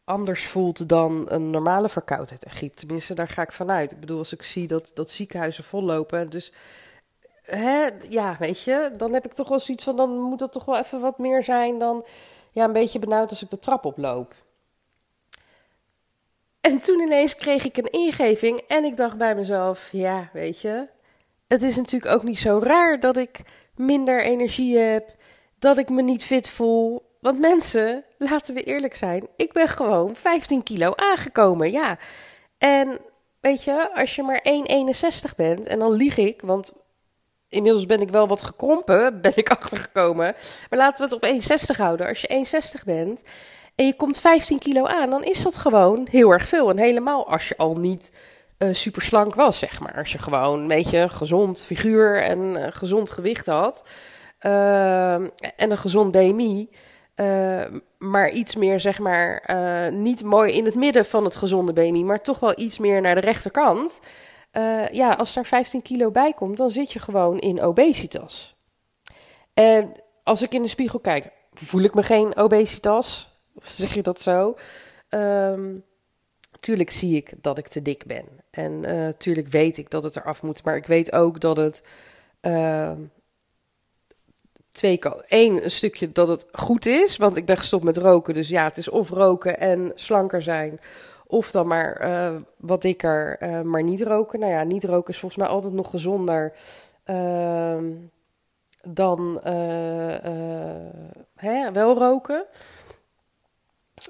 anders 0.08 0.46
voelt 0.46 0.88
dan 0.88 1.24
een 1.28 1.50
normale 1.50 1.88
verkoudheid 1.88 2.44
en 2.44 2.50
griep. 2.50 2.76
Tenminste, 2.76 3.14
daar 3.14 3.28
ga 3.28 3.42
ik 3.42 3.52
vanuit. 3.52 3.92
Ik 3.92 4.00
bedoel, 4.00 4.18
als 4.18 4.32
ik 4.32 4.42
zie 4.42 4.66
dat, 4.66 4.90
dat 4.94 5.10
ziekenhuizen 5.10 5.64
vollopen, 5.64 6.30
dus 6.30 6.52
hè, 7.42 7.88
ja, 8.08 8.36
weet 8.38 8.62
je, 8.62 8.90
dan 8.96 9.12
heb 9.12 9.24
ik 9.24 9.32
toch 9.32 9.48
wel 9.48 9.58
zoiets 9.58 9.84
van, 9.84 9.96
dan 9.96 10.20
moet 10.20 10.40
het 10.40 10.52
toch 10.52 10.64
wel 10.64 10.78
even 10.78 11.00
wat 11.00 11.18
meer 11.18 11.42
zijn 11.42 11.78
dan, 11.78 12.04
ja, 12.52 12.64
een 12.64 12.72
beetje 12.72 12.98
benauwd 12.98 13.30
als 13.30 13.42
ik 13.42 13.50
de 13.50 13.58
trap 13.58 13.84
oploop. 13.84 14.34
En 16.60 16.78
toen 16.78 17.00
ineens 17.00 17.36
kreeg 17.36 17.64
ik 17.64 17.76
een 17.76 17.90
ingeving 17.90 18.58
en 18.58 18.84
ik 18.84 18.96
dacht 18.96 19.18
bij 19.18 19.34
mezelf, 19.34 19.88
ja, 19.92 20.30
weet 20.32 20.60
je, 20.60 20.88
het 21.48 21.62
is 21.62 21.76
natuurlijk 21.76 22.14
ook 22.14 22.22
niet 22.22 22.38
zo 22.38 22.60
raar 22.62 23.00
dat 23.00 23.16
ik 23.16 23.40
minder 23.74 24.22
energie 24.22 24.78
heb, 24.78 25.14
dat 25.58 25.78
ik 25.78 25.88
me 25.88 26.02
niet 26.02 26.24
fit 26.24 26.48
voel. 26.48 27.06
Want 27.20 27.38
mensen, 27.38 28.04
laten 28.18 28.54
we 28.54 28.62
eerlijk 28.62 28.94
zijn, 28.94 29.28
ik 29.37 29.52
ben 29.52 29.68
gewoon 29.68 30.16
15 30.16 30.62
kilo 30.62 30.92
aangekomen, 30.94 31.70
ja. 31.70 31.98
En 32.58 32.98
weet 33.40 33.64
je, 33.64 33.94
als 33.94 34.16
je 34.16 34.22
maar 34.22 34.44
1,61 35.30 35.34
bent, 35.37 35.66
en 35.66 35.78
dan 35.78 35.92
lieg 35.92 36.16
ik, 36.16 36.40
want 36.44 36.72
inmiddels 37.48 37.87
ben 37.87 38.00
ik 38.00 38.10
wel 38.10 38.28
wat 38.28 38.42
gekrompen, 38.42 39.20
ben 39.20 39.32
ik 39.34 39.48
achtergekomen. 39.58 40.34
Maar 40.70 40.78
laten 40.78 41.08
we 41.08 41.14
het 41.14 41.50
op 41.50 41.70
1,60 41.72 41.76
houden. 41.76 42.06
Als 42.08 42.20
je 42.20 42.46
1,60 42.78 42.84
bent 42.84 43.22
en 43.75 43.87
je 43.87 43.96
komt 43.96 44.20
15 44.20 44.58
kilo 44.58 44.87
aan, 44.87 45.10
dan 45.10 45.25
is 45.25 45.42
dat 45.42 45.56
gewoon 45.56 46.06
heel 46.10 46.30
erg 46.30 46.48
veel. 46.48 46.70
En 46.70 46.78
helemaal 46.78 47.28
als 47.28 47.48
je 47.48 47.56
al 47.56 47.76
niet 47.76 48.12
uh, 48.58 48.75
super 48.75 49.02
slank 49.02 49.34
was, 49.34 49.58
zeg 49.58 49.80
maar. 49.80 49.94
Als 49.96 50.12
je 50.12 50.18
gewoon 50.18 50.60
een 50.60 50.66
beetje 50.66 51.08
gezond 51.08 51.62
figuur 51.62 52.22
en 52.22 52.38
uh, 52.38 52.66
gezond 52.70 53.10
gewicht 53.10 53.46
had. 53.46 53.88
Uh, 54.46 55.14
en 55.14 55.70
een 55.70 55.78
gezond 55.78 56.10
BMI. 56.10 56.68
Uh, 57.20 57.64
maar 57.98 58.30
iets 58.30 58.56
meer, 58.56 58.80
zeg 58.80 58.98
maar, 58.98 59.50
uh, 59.50 59.98
niet 59.98 60.22
mooi 60.22 60.52
in 60.52 60.64
het 60.64 60.75
midden 60.75 61.06
van 61.06 61.25
het 61.25 61.37
gezonde 61.37 61.72
BMI, 61.72 62.04
maar 62.04 62.22
toch 62.22 62.40
wel 62.40 62.52
iets 62.56 62.78
meer 62.78 63.00
naar 63.00 63.14
de 63.14 63.20
rechterkant. 63.20 64.00
Uh, 64.52 64.88
ja, 64.88 65.12
als 65.12 65.37
er 65.37 65.44
15 65.44 65.82
kilo 65.82 66.10
bij 66.10 66.32
komt, 66.32 66.56
dan 66.56 66.70
zit 66.70 66.92
je 66.92 66.98
gewoon 66.98 67.38
in 67.38 67.60
obesitas. 67.62 68.56
En 69.54 69.92
als 70.22 70.42
ik 70.42 70.54
in 70.54 70.62
de 70.62 70.68
spiegel 70.68 70.98
kijk, 70.98 71.30
voel 71.52 71.82
ik 71.82 71.94
me 71.94 72.02
geen 72.02 72.37
obesitas? 72.37 73.38
Zeg 73.76 73.94
je 73.94 74.02
dat 74.02 74.20
zo? 74.20 74.56
Um, 75.08 75.84
tuurlijk 76.60 76.90
zie 76.90 77.16
ik 77.16 77.32
dat 77.42 77.58
ik 77.58 77.68
te 77.68 77.82
dik 77.82 78.06
ben. 78.06 78.25
En 78.50 78.84
tuurlijk 79.18 79.48
weet 79.48 79.76
ik 79.76 79.90
dat 79.90 80.04
het 80.04 80.16
eraf 80.16 80.42
moet. 80.42 80.64
Maar 80.64 80.76
ik 80.76 80.87
weet 80.87 81.12
ook 81.12 81.40
dat 81.40 81.56
het. 81.56 81.82
Twee 84.78 84.99
kan. 84.99 85.23
Eén, 85.28 85.64
een 85.64 85.70
stukje 85.70 86.12
dat 86.12 86.28
het 86.28 86.47
goed 86.52 86.87
is. 86.87 87.16
Want 87.16 87.37
ik 87.37 87.47
ben 87.47 87.56
gestopt 87.56 87.85
met 87.85 87.97
roken. 87.97 88.35
Dus 88.35 88.49
ja, 88.49 88.64
het 88.64 88.76
is 88.76 88.88
of 88.88 89.11
roken 89.11 89.58
en 89.58 89.92
slanker 89.94 90.42
zijn. 90.42 90.80
Of 91.26 91.50
dan 91.50 91.66
maar 91.66 92.04
uh, 92.04 92.40
wat 92.56 92.82
dikker, 92.82 93.42
uh, 93.42 93.61
maar 93.61 93.82
niet 93.82 94.02
roken. 94.02 94.40
Nou 94.40 94.52
ja, 94.52 94.62
niet 94.62 94.85
roken 94.85 95.12
is 95.12 95.18
volgens 95.18 95.40
mij 95.40 95.50
altijd 95.50 95.73
nog 95.73 95.90
gezonder 95.90 96.52
uh, 97.06 97.76
dan 98.82 99.40
hè, 101.35 101.73
wel 101.73 101.99
roken. 101.99 102.44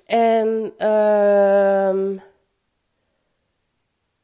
En 0.07 0.73
ehm, 0.77 2.17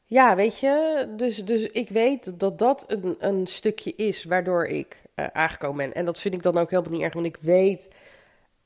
ja, 0.06 0.36
weet 0.36 0.58
je, 0.58 1.06
dus, 1.16 1.44
dus 1.44 1.68
ik 1.68 1.88
weet 1.88 2.40
dat 2.40 2.58
dat 2.58 2.84
een, 2.86 3.16
een 3.18 3.46
stukje 3.46 3.94
is 3.94 4.24
waardoor 4.24 4.66
ik 4.66 5.02
uh, 5.16 5.26
aangekomen 5.26 5.86
ben. 5.86 5.94
En 5.94 6.04
dat 6.04 6.20
vind 6.20 6.34
ik 6.34 6.42
dan 6.42 6.58
ook 6.58 6.70
helemaal 6.70 6.92
niet 6.92 7.02
erg, 7.02 7.14
want 7.14 7.26
ik 7.26 7.38
weet 7.40 7.88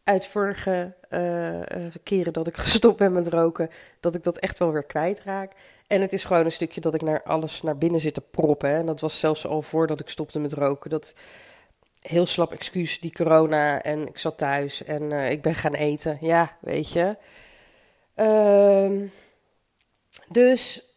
uit 0.05 0.27
vorige 0.27 0.95
uh, 1.11 1.61
keren 2.03 2.33
dat 2.33 2.47
ik 2.47 2.57
gestopt 2.67 2.97
ben 2.97 3.13
met 3.13 3.29
roken, 3.29 3.71
dat 4.01 4.15
ik 4.15 4.23
dat 4.23 4.39
echt 4.39 4.59
wel 4.59 4.73
weer 4.73 4.87
kwijtraak. 4.87 5.53
En 5.87 6.01
het 6.01 6.13
is 6.13 6.25
gewoon 6.25 6.45
een 6.45 6.53
stukje 6.53 6.81
dat 6.81 6.95
ik 6.95 7.03
naar 7.03 7.23
alles 7.23 7.63
naar 7.63 7.79
binnen 7.79 8.01
zit 8.01 8.15
te 8.15 8.21
proppen. 8.21 8.71
En 8.71 8.87
dat 8.87 9.01
was 9.01 9.19
zelfs 9.19 9.47
al 9.47 9.63
voordat 9.63 10.01
ik 10.01 10.09
stopte 10.09 10.39
met 10.39 10.53
roken. 10.53 10.91
Dat 10.91 11.15
heel 12.01 12.27
slap 12.27 12.53
excuus, 12.53 13.01
die 13.01 13.13
corona. 13.13 13.83
En 13.83 14.07
ik 14.07 14.19
zat 14.19 14.39
thuis 14.39 14.85
en 14.85 15.13
ik 15.13 15.43
ben 15.43 15.55
gaan 15.55 15.75
eten. 15.75 16.19
Ja, 16.21 16.57
weet 16.61 16.93
je. 16.93 17.17
Uh, 18.17 19.09
dus 20.29 20.88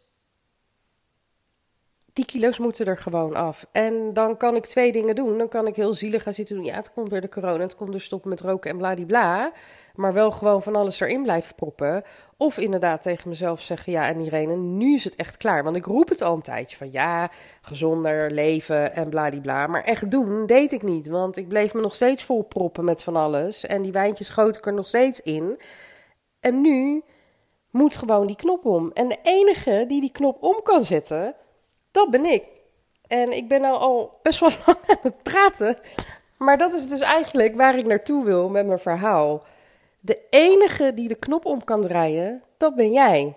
die 2.12 2.24
kilo's 2.24 2.58
moeten 2.58 2.86
er 2.86 2.98
gewoon 2.98 3.34
af. 3.34 3.66
En 3.72 4.12
dan 4.12 4.36
kan 4.36 4.56
ik 4.56 4.66
twee 4.66 4.92
dingen 4.92 5.14
doen. 5.14 5.38
Dan 5.38 5.48
kan 5.48 5.66
ik 5.66 5.76
heel 5.76 5.94
zielig 5.94 6.22
gaan 6.22 6.32
zitten 6.32 6.56
doen. 6.56 6.64
Ja, 6.64 6.74
het 6.74 6.92
komt 6.92 7.10
door 7.10 7.20
de 7.20 7.28
corona. 7.28 7.62
Het 7.62 7.76
komt 7.76 7.90
door 7.90 8.00
stoppen 8.00 8.30
met 8.30 8.40
roken 8.40 8.70
en 8.70 8.76
bladibla. 8.76 9.52
Maar 9.94 10.12
wel 10.12 10.30
gewoon 10.30 10.62
van 10.62 10.76
alles 10.76 11.00
erin 11.00 11.22
blijven 11.22 11.54
proppen. 11.54 12.02
Of 12.36 12.58
inderdaad 12.58 13.02
tegen 13.02 13.28
mezelf 13.28 13.60
zeggen: 13.60 13.92
Ja, 13.92 14.06
en 14.06 14.20
Irene, 14.20 14.56
nu 14.56 14.94
is 14.94 15.04
het 15.04 15.16
echt 15.16 15.36
klaar. 15.36 15.64
Want 15.64 15.76
ik 15.76 15.84
roep 15.84 16.08
het 16.08 16.22
al 16.22 16.34
een 16.34 16.42
tijdje 16.42 16.76
van 16.76 16.90
ja, 16.90 17.30
gezonder 17.62 18.30
leven 18.30 18.94
en 18.94 19.08
bladibla. 19.08 19.66
Maar 19.66 19.82
echt 19.82 20.10
doen 20.10 20.46
deed 20.46 20.72
ik 20.72 20.82
niet. 20.82 21.08
Want 21.08 21.36
ik 21.36 21.48
bleef 21.48 21.74
me 21.74 21.80
nog 21.80 21.94
steeds 21.94 22.24
vol 22.24 22.42
proppen 22.42 22.84
met 22.84 23.02
van 23.02 23.16
alles. 23.16 23.66
En 23.66 23.82
die 23.82 23.92
wijntjes 23.92 24.26
schoot 24.26 24.56
ik 24.56 24.66
er 24.66 24.74
nog 24.74 24.86
steeds 24.86 25.20
in. 25.20 25.60
En 26.40 26.60
nu 26.60 27.02
moet 27.70 27.96
gewoon 27.96 28.26
die 28.26 28.36
knop 28.36 28.64
om. 28.64 28.90
En 28.92 29.08
de 29.08 29.18
enige 29.22 29.84
die 29.88 30.00
die 30.00 30.12
knop 30.12 30.42
om 30.42 30.62
kan 30.62 30.84
zetten 30.84 31.34
dat 31.92 32.10
ben 32.10 32.24
ik. 32.24 32.44
En 33.06 33.32
ik 33.32 33.48
ben 33.48 33.60
nou 33.60 33.76
al 33.76 34.18
best 34.22 34.40
wel 34.40 34.50
lang 34.66 34.78
aan 34.86 34.96
het 35.02 35.22
praten. 35.22 35.78
Maar 36.36 36.58
dat 36.58 36.74
is 36.74 36.86
dus 36.86 37.00
eigenlijk 37.00 37.54
waar 37.56 37.78
ik 37.78 37.86
naartoe 37.86 38.24
wil 38.24 38.48
met 38.48 38.66
mijn 38.66 38.78
verhaal. 38.78 39.42
De 40.00 40.18
enige 40.30 40.94
die 40.94 41.08
de 41.08 41.14
knop 41.14 41.44
om 41.44 41.64
kan 41.64 41.82
draaien, 41.82 42.42
dat 42.56 42.74
ben 42.74 42.92
jij. 42.92 43.36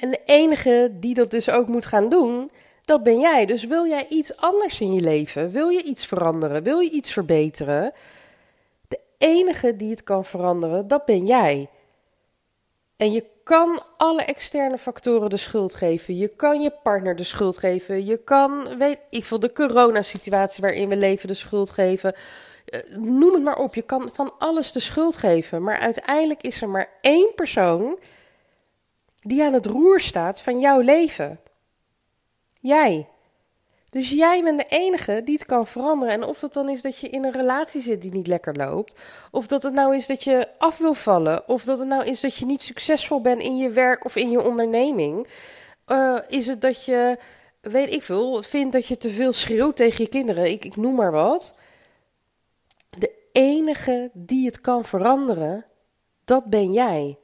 En 0.00 0.10
de 0.10 0.20
enige 0.24 0.90
die 0.92 1.14
dat 1.14 1.30
dus 1.30 1.50
ook 1.50 1.68
moet 1.68 1.86
gaan 1.86 2.08
doen, 2.08 2.50
dat 2.84 3.02
ben 3.02 3.20
jij. 3.20 3.46
Dus 3.46 3.64
wil 3.64 3.86
jij 3.86 4.06
iets 4.08 4.36
anders 4.36 4.80
in 4.80 4.94
je 4.94 5.00
leven? 5.00 5.50
Wil 5.50 5.68
je 5.68 5.82
iets 5.82 6.06
veranderen? 6.06 6.62
Wil 6.62 6.78
je 6.78 6.90
iets 6.90 7.12
verbeteren? 7.12 7.92
De 8.88 9.00
enige 9.18 9.76
die 9.76 9.90
het 9.90 10.02
kan 10.02 10.24
veranderen, 10.24 10.88
dat 10.88 11.04
ben 11.04 11.26
jij. 11.26 11.68
En 12.96 13.12
je 13.12 13.24
kan 13.48 13.82
alle 13.96 14.22
externe 14.22 14.78
factoren 14.78 15.30
de 15.30 15.36
schuld 15.36 15.74
geven. 15.74 16.16
Je 16.16 16.28
kan 16.28 16.60
je 16.60 16.72
partner 16.82 17.16
de 17.16 17.24
schuld 17.24 17.58
geven. 17.58 18.04
Je 18.04 18.16
kan, 18.16 18.78
weet 18.78 19.00
ik 19.10 19.24
veel, 19.24 19.40
de 19.40 19.52
coronasituatie 19.52 20.62
waarin 20.62 20.88
we 20.88 20.96
leven 20.96 21.28
de 21.28 21.34
schuld 21.34 21.70
geven. 21.70 22.14
Eh, 22.64 22.80
noem 22.96 23.34
het 23.34 23.42
maar 23.42 23.56
op. 23.58 23.74
Je 23.74 23.82
kan 23.82 24.10
van 24.12 24.32
alles 24.38 24.72
de 24.72 24.80
schuld 24.80 25.16
geven. 25.16 25.62
Maar 25.62 25.78
uiteindelijk 25.78 26.42
is 26.42 26.62
er 26.62 26.68
maar 26.68 26.88
één 27.00 27.34
persoon 27.34 27.98
die 29.20 29.44
aan 29.44 29.52
het 29.52 29.66
roer 29.66 30.00
staat 30.00 30.42
van 30.42 30.60
jouw 30.60 30.80
leven. 30.80 31.40
Jij. 32.60 33.08
Dus 33.90 34.10
jij 34.10 34.42
bent 34.42 34.58
de 34.58 34.66
enige 34.68 35.20
die 35.24 35.34
het 35.34 35.46
kan 35.46 35.66
veranderen. 35.66 36.14
En 36.14 36.24
of 36.24 36.38
dat 36.38 36.52
dan 36.52 36.68
is 36.68 36.82
dat 36.82 36.98
je 36.98 37.08
in 37.08 37.24
een 37.24 37.32
relatie 37.32 37.80
zit 37.80 38.02
die 38.02 38.12
niet 38.12 38.26
lekker 38.26 38.56
loopt. 38.56 39.00
Of 39.30 39.46
dat 39.46 39.62
het 39.62 39.72
nou 39.72 39.96
is 39.96 40.06
dat 40.06 40.24
je 40.24 40.48
af 40.58 40.78
wil 40.78 40.94
vallen. 40.94 41.48
Of 41.48 41.64
dat 41.64 41.78
het 41.78 41.88
nou 41.88 42.04
is 42.04 42.20
dat 42.20 42.36
je 42.36 42.46
niet 42.46 42.62
succesvol 42.62 43.20
bent 43.20 43.42
in 43.42 43.56
je 43.56 43.70
werk 43.70 44.04
of 44.04 44.16
in 44.16 44.30
je 44.30 44.42
onderneming. 44.42 45.28
Uh, 45.86 46.18
is 46.28 46.46
het 46.46 46.60
dat 46.60 46.84
je, 46.84 47.18
weet 47.60 47.92
ik 47.92 48.02
veel, 48.02 48.42
vindt 48.42 48.72
dat 48.72 48.86
je 48.86 48.96
te 48.96 49.10
veel 49.10 49.32
schreeuwt 49.32 49.76
tegen 49.76 50.04
je 50.04 50.10
kinderen. 50.10 50.50
Ik, 50.50 50.64
ik 50.64 50.76
noem 50.76 50.94
maar 50.94 51.12
wat. 51.12 51.58
De 52.98 53.12
enige 53.32 54.10
die 54.12 54.46
het 54.46 54.60
kan 54.60 54.84
veranderen, 54.84 55.64
dat 56.24 56.44
ben 56.44 56.72
jij. 56.72 57.18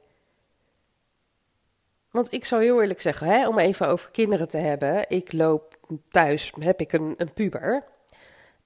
Want 2.11 2.33
ik 2.33 2.45
zou 2.45 2.63
heel 2.63 2.81
eerlijk 2.81 3.01
zeggen, 3.01 3.27
hè, 3.27 3.47
om 3.47 3.59
even 3.59 3.87
over 3.87 4.11
kinderen 4.11 4.47
te 4.47 4.57
hebben. 4.57 5.09
Ik 5.09 5.33
loop 5.33 5.74
thuis 6.09 6.51
heb 6.59 6.79
ik 6.79 6.93
een, 6.93 7.13
een 7.17 7.33
puber. 7.33 7.83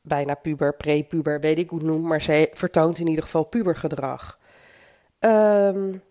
Bijna 0.02 0.34
puber, 0.34 0.76
pre-puber, 0.76 1.40
weet 1.40 1.58
ik 1.58 1.70
hoe 1.70 1.92
het. 1.92 2.02
Maar 2.02 2.22
ze 2.22 2.50
vertoont 2.54 3.00
in 3.00 3.08
ieder 3.08 3.24
geval 3.24 3.44
pubergedrag. 3.44 4.40
Um, 5.20 6.04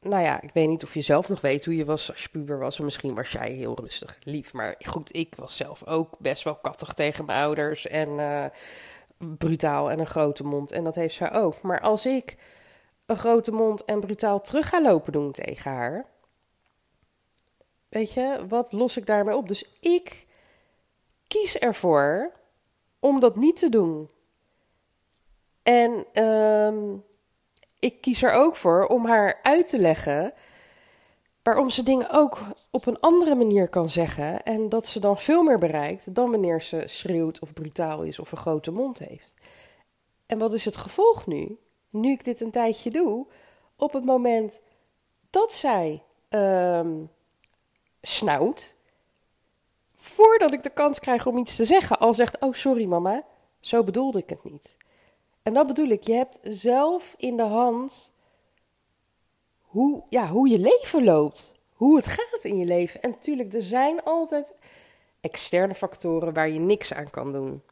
nou 0.00 0.22
ja, 0.22 0.40
ik 0.40 0.50
weet 0.52 0.68
niet 0.68 0.84
of 0.84 0.94
je 0.94 1.00
zelf 1.00 1.28
nog 1.28 1.40
weet 1.40 1.64
hoe 1.64 1.76
je 1.76 1.84
was 1.84 2.10
als 2.10 2.22
je 2.22 2.28
puber 2.28 2.58
was. 2.58 2.78
misschien 2.78 3.14
was 3.14 3.32
jij 3.32 3.50
heel 3.50 3.76
rustig, 3.80 4.18
lief. 4.22 4.52
Maar 4.52 4.74
goed, 4.78 5.16
ik 5.16 5.34
was 5.36 5.56
zelf 5.56 5.86
ook 5.86 6.18
best 6.18 6.44
wel 6.44 6.56
kattig 6.56 6.92
tegen 6.92 7.24
mijn 7.24 7.42
ouders. 7.42 7.86
En 7.86 8.08
uh, 8.08 8.44
brutaal 9.16 9.90
en 9.90 9.98
een 9.98 10.06
grote 10.06 10.44
mond. 10.44 10.72
En 10.72 10.84
dat 10.84 10.94
heeft 10.94 11.14
zij 11.14 11.32
ook. 11.32 11.62
Maar 11.62 11.80
als 11.80 12.06
ik 12.06 12.36
een 13.06 13.16
grote 13.16 13.52
mond 13.52 13.84
en 13.84 14.00
brutaal 14.00 14.40
terug 14.40 14.68
ga 14.68 14.82
lopen 14.82 15.12
doen 15.12 15.32
tegen 15.32 15.70
haar 15.70 16.06
weet 17.88 18.12
je, 18.12 18.44
wat 18.48 18.72
los 18.72 18.96
ik 18.96 19.06
daarmee 19.06 19.36
op? 19.36 19.48
Dus 19.48 19.64
ik 19.80 20.26
kies 21.28 21.58
ervoor 21.58 22.32
om 23.00 23.20
dat 23.20 23.36
niet 23.36 23.56
te 23.56 23.68
doen. 23.68 24.08
En 25.62 26.04
ehm, 26.12 26.96
ik 27.78 28.00
kies 28.00 28.22
er 28.22 28.32
ook 28.32 28.56
voor 28.56 28.86
om 28.86 29.06
haar 29.06 29.38
uit 29.42 29.68
te 29.68 29.78
leggen 29.78 30.32
waarom 31.42 31.70
ze 31.70 31.82
dingen 31.82 32.10
ook 32.10 32.38
op 32.70 32.86
een 32.86 33.00
andere 33.00 33.34
manier 33.34 33.68
kan 33.68 33.90
zeggen 33.90 34.42
en 34.42 34.68
dat 34.68 34.86
ze 34.86 35.00
dan 35.00 35.18
veel 35.18 35.42
meer 35.42 35.58
bereikt 35.58 36.14
dan 36.14 36.30
wanneer 36.30 36.62
ze 36.62 36.82
schreeuwt 36.86 37.38
of 37.38 37.52
brutaal 37.52 38.02
is 38.02 38.18
of 38.18 38.32
een 38.32 38.38
grote 38.38 38.70
mond 38.70 38.98
heeft. 38.98 39.34
En 40.26 40.38
wat 40.38 40.52
is 40.52 40.64
het 40.64 40.76
gevolg 40.76 41.26
nu? 41.26 41.58
Nu 41.90 42.10
ik 42.10 42.24
dit 42.24 42.40
een 42.40 42.50
tijdje 42.50 42.90
doe, 42.90 43.26
op 43.76 43.92
het 43.92 44.04
moment 44.04 44.60
dat 45.30 45.52
zij 45.52 46.02
um, 46.28 47.10
snauwt, 48.02 48.76
voordat 49.98 50.52
ik 50.52 50.62
de 50.62 50.70
kans 50.70 51.00
krijg 51.00 51.26
om 51.26 51.38
iets 51.38 51.56
te 51.56 51.64
zeggen, 51.64 51.98
al 51.98 52.14
zegt: 52.14 52.40
Oh, 52.40 52.52
sorry 52.52 52.84
mama, 52.84 53.24
zo 53.60 53.84
bedoelde 53.84 54.18
ik 54.18 54.28
het 54.28 54.44
niet. 54.44 54.76
En 55.42 55.54
dat 55.54 55.66
bedoel 55.66 55.88
ik, 55.88 56.02
je 56.02 56.12
hebt 56.12 56.38
zelf 56.42 57.14
in 57.16 57.36
de 57.36 57.42
hand 57.42 58.12
hoe, 59.60 60.02
ja, 60.08 60.26
hoe 60.26 60.48
je 60.48 60.58
leven 60.58 61.04
loopt. 61.04 61.54
Hoe 61.72 61.96
het 61.96 62.06
gaat 62.06 62.44
in 62.44 62.58
je 62.58 62.64
leven. 62.64 63.02
En 63.02 63.10
natuurlijk, 63.10 63.54
er 63.54 63.62
zijn 63.62 64.02
altijd 64.02 64.52
externe 65.20 65.74
factoren 65.74 66.32
waar 66.32 66.48
je 66.48 66.58
niks 66.58 66.92
aan 66.92 67.10
kan 67.10 67.32
doen. 67.32 67.62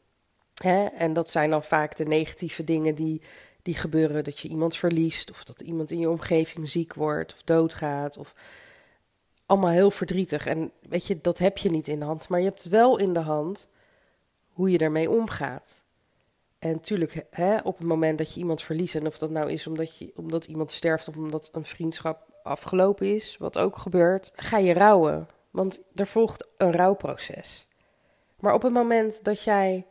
Hè? 0.53 0.85
En 0.85 1.13
dat 1.13 1.29
zijn 1.29 1.49
dan 1.49 1.63
vaak 1.63 1.95
de 1.95 2.05
negatieve 2.05 2.63
dingen 2.63 2.95
die, 2.95 3.21
die 3.61 3.75
gebeuren. 3.75 4.23
Dat 4.23 4.39
je 4.39 4.47
iemand 4.47 4.75
verliest, 4.75 5.31
of 5.31 5.43
dat 5.43 5.61
iemand 5.61 5.91
in 5.91 5.99
je 5.99 6.09
omgeving 6.09 6.69
ziek 6.69 6.93
wordt, 6.93 7.33
of 7.33 7.43
doodgaat. 7.43 8.17
Of 8.17 8.33
allemaal 9.47 9.69
heel 9.69 9.91
verdrietig. 9.91 10.45
En 10.45 10.71
weet 10.89 11.05
je, 11.05 11.21
dat 11.21 11.37
heb 11.37 11.57
je 11.57 11.69
niet 11.69 11.87
in 11.87 11.99
de 11.99 12.05
hand. 12.05 12.29
Maar 12.29 12.39
je 12.39 12.45
hebt 12.45 12.67
wel 12.67 12.97
in 12.97 13.13
de 13.13 13.19
hand 13.19 13.69
hoe 14.49 14.71
je 14.71 14.77
ermee 14.77 15.09
omgaat. 15.09 15.83
En 16.59 16.71
natuurlijk, 16.71 17.25
op 17.63 17.77
het 17.77 17.87
moment 17.87 18.17
dat 18.17 18.33
je 18.33 18.39
iemand 18.39 18.61
verliest, 18.61 18.95
en 18.95 19.07
of 19.07 19.17
dat 19.17 19.29
nou 19.29 19.51
is 19.51 19.67
omdat, 19.67 19.97
je, 19.97 20.11
omdat 20.15 20.45
iemand 20.45 20.71
sterft 20.71 21.07
of 21.07 21.15
omdat 21.15 21.49
een 21.51 21.65
vriendschap 21.65 22.39
afgelopen 22.43 23.15
is, 23.15 23.37
wat 23.37 23.57
ook 23.57 23.77
gebeurt, 23.77 24.31
ga 24.35 24.57
je 24.57 24.73
rouwen. 24.73 25.27
Want 25.51 25.79
er 25.95 26.07
volgt 26.07 26.47
een 26.57 26.71
rouwproces. 26.71 27.67
Maar 28.39 28.53
op 28.53 28.61
het 28.61 28.73
moment 28.73 29.23
dat 29.23 29.43
jij 29.43 29.85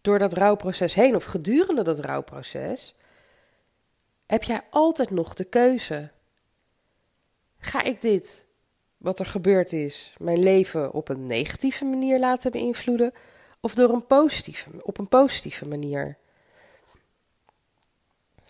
door 0.00 0.18
dat 0.18 0.32
rouwproces 0.32 0.94
heen, 0.94 1.16
of 1.16 1.24
gedurende 1.24 1.82
dat 1.82 1.98
rouwproces, 1.98 2.94
heb 4.26 4.42
jij 4.42 4.60
altijd 4.70 5.10
nog 5.10 5.34
de 5.34 5.44
keuze. 5.44 6.10
Ga 7.64 7.82
ik 7.82 8.00
dit, 8.00 8.46
wat 8.96 9.18
er 9.18 9.26
gebeurd 9.26 9.72
is, 9.72 10.14
mijn 10.18 10.42
leven 10.42 10.92
op 10.92 11.08
een 11.08 11.26
negatieve 11.26 11.84
manier 11.84 12.18
laten 12.18 12.50
beïnvloeden? 12.50 13.12
of 13.62 13.74
door 13.74 13.90
een 13.90 14.06
positieve, 14.06 14.70
op 14.82 14.98
een 14.98 15.08
positieve 15.08 15.68
manier. 15.68 16.16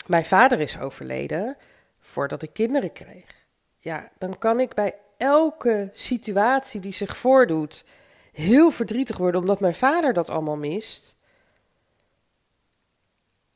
Mijn 0.07 0.25
vader 0.25 0.61
is 0.61 0.79
overleden 0.79 1.57
voordat 2.01 2.43
ik 2.43 2.53
kinderen 2.53 2.93
kreeg. 2.93 3.45
Ja, 3.79 4.11
dan 4.19 4.39
kan 4.39 4.61
ik 4.61 4.75
bij 4.75 4.95
elke 5.17 5.91
situatie 5.93 6.81
die 6.81 6.93
zich 6.93 7.17
voordoet 7.17 7.85
heel 8.33 8.71
verdrietig 8.71 9.17
worden 9.17 9.41
omdat 9.41 9.61
mijn 9.61 9.75
vader 9.75 10.13
dat 10.13 10.31
allemaal 10.31 10.57
mist. 10.57 11.17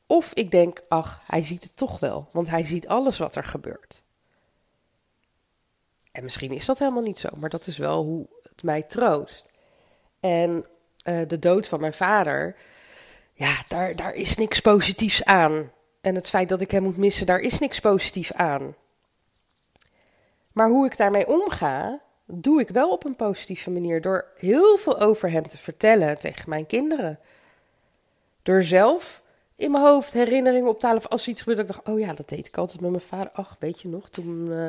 Of 0.07 0.33
ik 0.33 0.51
denk, 0.51 0.81
ach, 0.87 1.21
hij 1.27 1.43
ziet 1.43 1.63
het 1.63 1.77
toch 1.77 1.99
wel, 1.99 2.27
want 2.31 2.49
hij 2.49 2.63
ziet 2.63 2.87
alles 2.87 3.17
wat 3.17 3.35
er 3.35 3.43
gebeurt. 3.43 4.03
En 6.17 6.23
misschien 6.23 6.51
is 6.51 6.65
dat 6.65 6.79
helemaal 6.79 7.03
niet 7.03 7.19
zo, 7.19 7.29
maar 7.39 7.49
dat 7.49 7.67
is 7.67 7.77
wel 7.77 8.03
hoe 8.03 8.27
het 8.43 8.63
mij 8.63 8.81
troost. 8.81 9.49
En 10.19 10.65
uh, 11.03 11.21
de 11.27 11.39
dood 11.39 11.67
van 11.67 11.79
mijn 11.79 11.93
vader, 11.93 12.55
ja, 13.33 13.55
daar, 13.67 13.95
daar 13.95 14.13
is 14.13 14.35
niks 14.35 14.59
positiefs 14.59 15.23
aan. 15.23 15.71
En 16.01 16.15
het 16.15 16.29
feit 16.29 16.49
dat 16.49 16.61
ik 16.61 16.71
hem 16.71 16.83
moet 16.83 16.97
missen, 16.97 17.25
daar 17.25 17.39
is 17.39 17.59
niks 17.59 17.79
positiefs 17.79 18.33
aan. 18.33 18.75
Maar 20.51 20.69
hoe 20.69 20.85
ik 20.85 20.97
daarmee 20.97 21.27
omga, 21.27 22.01
doe 22.25 22.59
ik 22.59 22.69
wel 22.69 22.91
op 22.91 23.05
een 23.05 23.15
positieve 23.15 23.71
manier. 23.71 24.01
Door 24.01 24.25
heel 24.37 24.77
veel 24.77 24.99
over 24.99 25.31
hem 25.31 25.47
te 25.47 25.57
vertellen 25.57 26.19
tegen 26.19 26.49
mijn 26.49 26.65
kinderen. 26.65 27.19
Door 28.43 28.63
zelf 28.63 29.21
in 29.55 29.71
mijn 29.71 29.83
hoofd 29.83 30.13
herinneringen 30.13 30.69
op 30.69 30.79
te 30.79 30.85
halen. 30.85 31.01
Of 31.01 31.09
als 31.09 31.23
er 31.23 31.29
iets 31.29 31.41
gebeurt, 31.41 31.57
dat 31.57 31.69
ik 31.69 31.75
dacht: 31.75 31.87
oh 31.95 31.99
ja, 31.99 32.13
dat 32.13 32.29
deed 32.29 32.47
ik 32.47 32.57
altijd 32.57 32.81
met 32.81 32.89
mijn 32.89 33.03
vader. 33.03 33.31
Ach, 33.31 33.55
weet 33.59 33.81
je 33.81 33.87
nog, 33.87 34.09
toen. 34.09 34.47
Uh, 34.47 34.67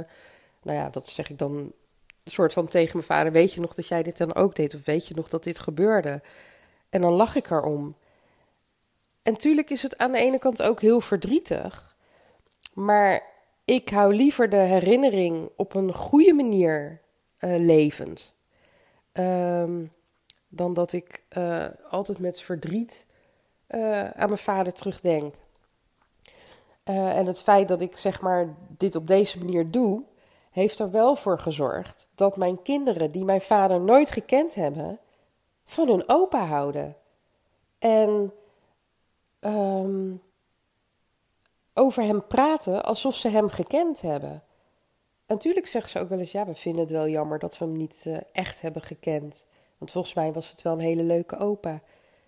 nou 0.68 0.80
ja, 0.80 0.90
dat 0.90 1.08
zeg 1.08 1.30
ik 1.30 1.38
dan 1.38 1.72
soort 2.24 2.52
van 2.52 2.68
tegen 2.68 2.90
mijn 2.92 3.08
vader: 3.08 3.32
Weet 3.32 3.52
je 3.52 3.60
nog 3.60 3.74
dat 3.74 3.86
jij 3.86 4.02
dit 4.02 4.16
dan 4.16 4.34
ook 4.34 4.54
deed? 4.54 4.74
Of 4.74 4.84
weet 4.84 5.06
je 5.06 5.14
nog 5.14 5.28
dat 5.28 5.44
dit 5.44 5.58
gebeurde? 5.58 6.22
En 6.90 7.00
dan 7.00 7.12
lach 7.12 7.36
ik 7.36 7.50
erom. 7.50 7.96
En 9.22 9.36
tuurlijk 9.36 9.70
is 9.70 9.82
het 9.82 9.98
aan 9.98 10.12
de 10.12 10.18
ene 10.18 10.38
kant 10.38 10.62
ook 10.62 10.80
heel 10.80 11.00
verdrietig. 11.00 11.96
Maar 12.72 13.22
ik 13.64 13.88
hou 13.88 14.14
liever 14.14 14.48
de 14.48 14.56
herinnering 14.56 15.50
op 15.56 15.74
een 15.74 15.94
goede 15.94 16.32
manier 16.32 17.00
uh, 17.40 17.56
levend. 17.58 18.36
Um, 19.12 19.92
dan 20.48 20.74
dat 20.74 20.92
ik 20.92 21.24
uh, 21.38 21.66
altijd 21.88 22.18
met 22.18 22.40
verdriet 22.40 23.06
uh, 23.68 24.10
aan 24.10 24.28
mijn 24.28 24.38
vader 24.38 24.72
terugdenk. 24.72 25.34
en 26.84 27.26
het 27.26 27.42
feit 27.42 27.68
dat 27.68 27.80
ik 27.80 27.96
zeg 27.96 28.20
maar 28.20 28.54
dit 28.68 28.96
op 28.96 29.06
deze 29.06 29.38
manier 29.38 29.70
doe, 29.70 30.02
heeft 30.58 30.78
er 30.78 30.90
wel 30.90 31.16
voor 31.16 31.38
gezorgd 31.38 32.08
dat 32.14 32.36
mijn 32.36 32.62
kinderen, 32.62 33.10
die 33.10 33.24
mijn 33.24 33.40
vader 33.40 33.80
nooit 33.80 34.10
gekend 34.10 34.54
hebben, 34.54 34.98
van 35.64 35.88
hun 35.88 36.08
opa 36.08 36.44
houden. 36.44 36.96
En 37.78 38.32
um, 39.40 40.22
over 41.74 42.02
hem 42.02 42.26
praten 42.26 42.84
alsof 42.84 43.14
ze 43.14 43.28
hem 43.28 43.48
gekend 43.48 44.00
hebben. 44.00 44.42
natuurlijk 45.26 45.66
zeggen 45.66 45.90
ze 45.90 46.00
ook 46.00 46.08
wel 46.08 46.18
eens: 46.18 46.32
ja, 46.32 46.46
we 46.46 46.54
vinden 46.54 46.80
het 46.80 46.90
wel 46.90 47.08
jammer 47.08 47.38
dat 47.38 47.58
we 47.58 47.64
hem 47.64 47.76
niet 47.76 48.04
uh, 48.06 48.16
echt 48.32 48.60
hebben 48.60 48.82
gekend. 48.82 49.46
Want 49.78 49.90
volgens 49.90 50.14
mij 50.14 50.32
was 50.32 50.50
het 50.50 50.62
wel 50.62 50.72
een 50.72 50.78
hele 50.78 51.02
leuke 51.02 51.38
opa. 51.38 51.82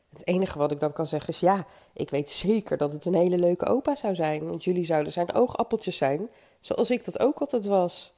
Het 0.09 0.27
enige 0.27 0.59
wat 0.59 0.71
ik 0.71 0.81
dan 0.81 0.93
kan 0.93 1.07
zeggen 1.07 1.33
is: 1.33 1.41
ja, 1.41 1.67
ik 1.93 2.11
weet 2.11 2.31
zeker 2.31 2.77
dat 2.77 2.93
het 2.93 3.05
een 3.05 3.15
hele 3.15 3.39
leuke 3.39 3.67
opa 3.67 3.95
zou 3.95 4.15
zijn. 4.15 4.49
Want 4.49 4.65
jullie 4.65 4.85
zouden 4.85 5.13
zijn 5.13 5.35
oogappeltjes 5.35 5.97
zijn, 5.97 6.31
zoals 6.61 6.91
ik 6.91 7.05
dat 7.05 7.21
ook 7.21 7.39
altijd 7.39 7.67
was. 7.67 8.13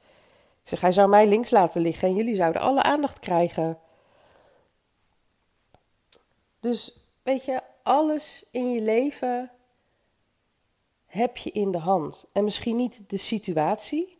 Ik 0.63 0.69
zeg, 0.69 0.81
hij 0.81 0.91
zou 0.91 1.09
mij 1.09 1.27
links 1.27 1.49
laten 1.49 1.81
liggen 1.81 2.07
en 2.07 2.15
jullie 2.15 2.35
zouden 2.35 2.61
alle 2.61 2.83
aandacht 2.83 3.19
krijgen. 3.19 3.79
Dus 6.59 6.97
weet 7.23 7.45
je, 7.45 7.61
alles 7.83 8.45
in 8.51 8.71
je 8.71 8.81
leven 8.81 9.51
heb 11.05 11.37
je 11.37 11.51
in 11.51 11.71
de 11.71 11.77
hand. 11.77 12.25
En 12.31 12.43
misschien 12.43 12.75
niet 12.75 13.09
de 13.09 13.17
situatie, 13.17 14.17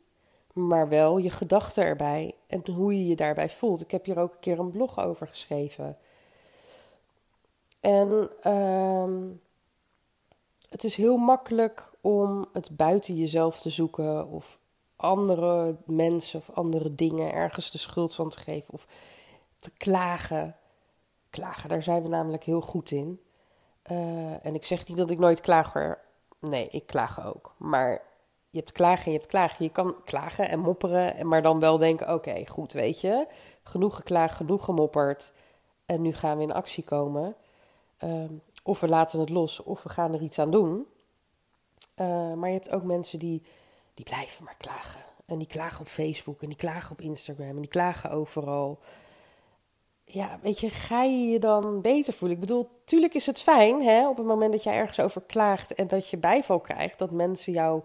maar 0.53 0.89
wel 0.89 1.17
je 1.17 1.29
gedachten 1.29 1.83
erbij 1.83 2.35
en 2.47 2.61
hoe 2.71 2.97
je 2.97 3.07
je 3.07 3.15
daarbij 3.15 3.49
voelt. 3.49 3.81
Ik 3.81 3.91
heb 3.91 4.05
hier 4.05 4.19
ook 4.19 4.33
een 4.33 4.39
keer 4.39 4.59
een 4.59 4.71
blog 4.71 4.99
over 4.99 5.27
geschreven. 5.27 5.97
En 7.79 8.29
uh, 8.43 9.13
het 10.69 10.83
is 10.83 10.95
heel 10.95 11.17
makkelijk 11.17 11.91
om 12.01 12.45
het 12.53 12.75
buiten 12.75 13.15
jezelf 13.15 13.61
te 13.61 13.69
zoeken 13.69 14.27
of 14.27 14.59
andere 15.03 15.75
mensen 15.85 16.39
of 16.39 16.49
andere 16.49 16.95
dingen 16.95 17.33
ergens 17.33 17.71
de 17.71 17.77
schuld 17.77 18.15
van 18.15 18.29
te 18.29 18.39
geven 18.39 18.73
of 18.73 18.87
te 19.57 19.71
klagen. 19.77 20.55
Klagen, 21.29 21.69
daar 21.69 21.83
zijn 21.83 22.01
we 22.03 22.07
namelijk 22.07 22.43
heel 22.43 22.61
goed 22.61 22.91
in. 22.91 23.21
Uh, 23.91 24.45
en 24.45 24.55
ik 24.55 24.65
zeg 24.65 24.87
niet 24.87 24.97
dat 24.97 25.09
ik 25.09 25.19
nooit 25.19 25.41
klaag 25.41 25.73
hoor. 25.73 25.99
Nee, 26.39 26.67
ik 26.67 26.85
klaag 26.85 27.25
ook. 27.25 27.53
Maar 27.57 28.01
je 28.49 28.57
hebt 28.57 28.71
klagen 28.71 29.05
en 29.05 29.11
je 29.11 29.17
hebt 29.17 29.29
klagen. 29.29 29.65
Je 29.65 29.71
kan 29.71 29.95
klagen 30.03 30.49
en 30.49 30.59
mopperen, 30.59 31.27
maar 31.27 31.41
dan 31.41 31.59
wel 31.59 31.77
denken: 31.77 32.13
oké, 32.13 32.47
goed, 32.47 32.73
weet 32.73 33.01
je. 33.01 33.27
Genoeg 33.63 33.95
geklaagd, 33.95 34.35
genoeg 34.35 34.65
gemopperd. 34.65 35.31
En 35.85 36.01
nu 36.01 36.13
gaan 36.13 36.37
we 36.37 36.43
in 36.43 36.53
actie 36.53 36.83
komen. 36.83 37.35
Uh, 38.03 38.23
of 38.63 38.79
we 38.79 38.87
laten 38.87 39.19
het 39.19 39.29
los, 39.29 39.63
of 39.63 39.83
we 39.83 39.89
gaan 39.89 40.13
er 40.13 40.21
iets 40.21 40.39
aan 40.39 40.51
doen. 40.51 40.87
Uh, 42.01 42.33
maar 42.33 42.49
je 42.49 42.55
hebt 42.55 42.71
ook 42.71 42.83
mensen 42.83 43.19
die 43.19 43.43
die 43.93 44.05
blijven 44.05 44.43
maar 44.43 44.57
klagen. 44.57 45.01
En 45.25 45.37
die 45.37 45.47
klagen 45.47 45.81
op 45.81 45.87
Facebook 45.87 46.41
en 46.41 46.47
die 46.47 46.57
klagen 46.57 46.91
op 46.91 47.01
Instagram 47.01 47.49
en 47.49 47.61
die 47.61 47.67
klagen 47.67 48.11
overal. 48.11 48.79
Ja, 50.05 50.39
weet 50.41 50.59
je, 50.59 50.69
ga 50.69 51.03
je 51.03 51.27
je 51.27 51.39
dan 51.39 51.81
beter 51.81 52.13
voelen? 52.13 52.37
Ik 52.37 52.43
bedoel, 52.43 52.69
tuurlijk 52.85 53.13
is 53.13 53.25
het 53.25 53.41
fijn 53.41 53.81
hè, 53.81 54.07
op 54.07 54.17
het 54.17 54.25
moment 54.25 54.51
dat 54.51 54.63
jij 54.63 54.75
ergens 54.75 54.99
over 54.99 55.21
klaagt 55.21 55.73
en 55.73 55.87
dat 55.87 56.09
je 56.09 56.17
bijval 56.17 56.59
krijgt, 56.59 56.99
dat 56.99 57.11
mensen 57.11 57.53
jou 57.53 57.81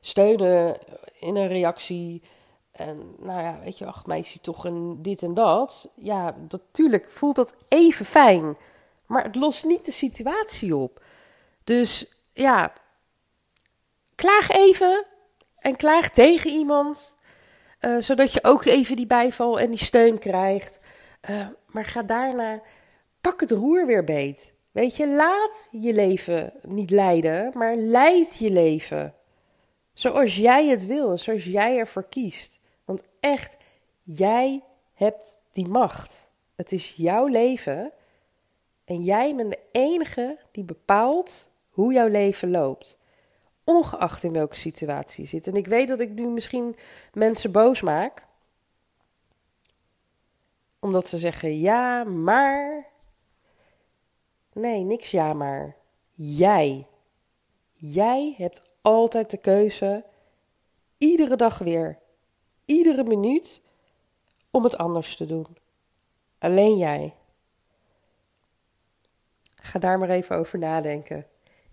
steunen 0.00 0.78
in 1.18 1.36
een 1.36 1.48
reactie. 1.48 2.22
En 2.70 3.14
nou 3.18 3.42
ja, 3.42 3.60
weet 3.60 3.78
je, 3.78 3.86
ach 3.86 4.06
meisje, 4.06 4.40
toch 4.40 4.64
een 4.64 5.02
dit 5.02 5.22
en 5.22 5.34
dat. 5.34 5.88
Ja, 5.94 6.36
natuurlijk 6.40 7.10
voelt 7.10 7.36
dat 7.36 7.54
even 7.68 8.06
fijn. 8.06 8.56
Maar 9.06 9.24
het 9.24 9.34
lost 9.34 9.64
niet 9.64 9.84
de 9.84 9.92
situatie 9.92 10.76
op. 10.76 11.02
Dus 11.64 12.06
ja, 12.32 12.72
klaag 14.14 14.50
even, 14.50 15.06
en 15.60 15.76
klaag 15.76 16.10
tegen 16.10 16.50
iemand. 16.50 17.14
eh, 17.78 17.96
zodat 17.96 18.32
je 18.32 18.44
ook 18.44 18.64
even 18.64 18.96
die 18.96 19.06
bijval 19.06 19.60
en 19.60 19.70
die 19.70 19.78
steun 19.78 20.18
krijgt. 20.18 20.80
Uh, 21.30 21.46
maar 21.66 21.84
ga 21.84 22.02
daarna, 22.02 22.62
pak 23.20 23.40
het 23.40 23.50
roer 23.50 23.86
weer 23.86 24.04
beet. 24.04 24.52
Weet 24.70 24.96
je, 24.96 25.08
laat 25.08 25.68
je 25.70 25.92
leven 25.94 26.52
niet 26.62 26.90
leiden, 26.90 27.58
maar 27.58 27.76
leid 27.76 28.36
je 28.36 28.50
leven. 28.50 29.14
Zoals 29.92 30.36
jij 30.36 30.66
het 30.66 30.86
wil 30.86 31.18
zoals 31.18 31.44
jij 31.44 31.78
ervoor 31.78 32.08
kiest. 32.08 32.58
Want 32.84 33.02
echt, 33.20 33.56
jij 34.02 34.62
hebt 34.94 35.36
die 35.52 35.68
macht. 35.68 36.30
Het 36.56 36.72
is 36.72 36.94
jouw 36.96 37.26
leven 37.26 37.92
en 38.84 39.02
jij 39.02 39.34
bent 39.34 39.50
de 39.50 39.58
enige 39.72 40.38
die 40.50 40.64
bepaalt 40.64 41.50
hoe 41.70 41.92
jouw 41.92 42.08
leven 42.08 42.50
loopt. 42.50 42.98
Ongeacht 43.70 44.22
in 44.22 44.32
welke 44.32 44.56
situatie 44.56 45.22
je 45.22 45.28
zit. 45.28 45.46
En 45.46 45.54
ik 45.54 45.66
weet 45.66 45.88
dat 45.88 46.00
ik 46.00 46.10
nu 46.10 46.26
misschien 46.26 46.76
mensen 47.12 47.52
boos 47.52 47.80
maak. 47.80 48.26
Omdat 50.78 51.08
ze 51.08 51.18
zeggen 51.18 51.58
ja, 51.58 52.04
maar. 52.04 52.86
Nee, 54.52 54.84
niks 54.84 55.10
ja, 55.10 55.32
maar. 55.32 55.76
Jij. 56.14 56.86
Jij 57.72 58.34
hebt 58.36 58.62
altijd 58.82 59.30
de 59.30 59.36
keuze. 59.36 60.04
Iedere 60.98 61.36
dag 61.36 61.58
weer. 61.58 61.98
Iedere 62.64 63.04
minuut. 63.04 63.60
Om 64.50 64.64
het 64.64 64.76
anders 64.76 65.16
te 65.16 65.26
doen. 65.26 65.46
Alleen 66.38 66.76
jij. 66.76 67.14
Ga 69.54 69.78
daar 69.78 69.98
maar 69.98 70.10
even 70.10 70.36
over 70.36 70.58
nadenken. 70.58 71.26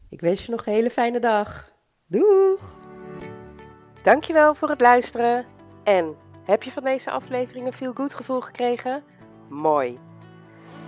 Ik 0.09 0.21
wens 0.21 0.45
je 0.45 0.51
nog 0.51 0.65
een 0.65 0.73
hele 0.73 0.89
fijne 0.89 1.19
dag. 1.19 1.75
Doeg! 2.09 2.77
Dankjewel 4.03 4.55
voor 4.55 4.69
het 4.69 4.81
luisteren. 4.81 5.45
En 5.83 6.15
heb 6.43 6.63
je 6.63 6.71
van 6.71 6.83
deze 6.83 7.11
aflevering 7.11 7.65
een 7.65 7.73
feel 7.73 7.93
gevoel 7.93 8.41
gekregen? 8.41 9.03
Mooi. 9.49 9.99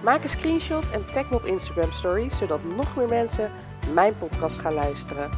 Maak 0.04 0.24
een 0.24 0.30
screenshot 0.30 0.90
en 0.90 1.12
tag 1.12 1.30
me 1.30 1.36
op 1.36 1.46
Instagram 1.46 1.92
Stories, 1.92 2.38
zodat 2.38 2.64
nog 2.64 2.96
meer 2.96 3.08
mensen 3.08 3.52
mijn 3.94 4.18
podcast 4.18 4.60
gaan 4.60 4.74
luisteren. 4.74 5.30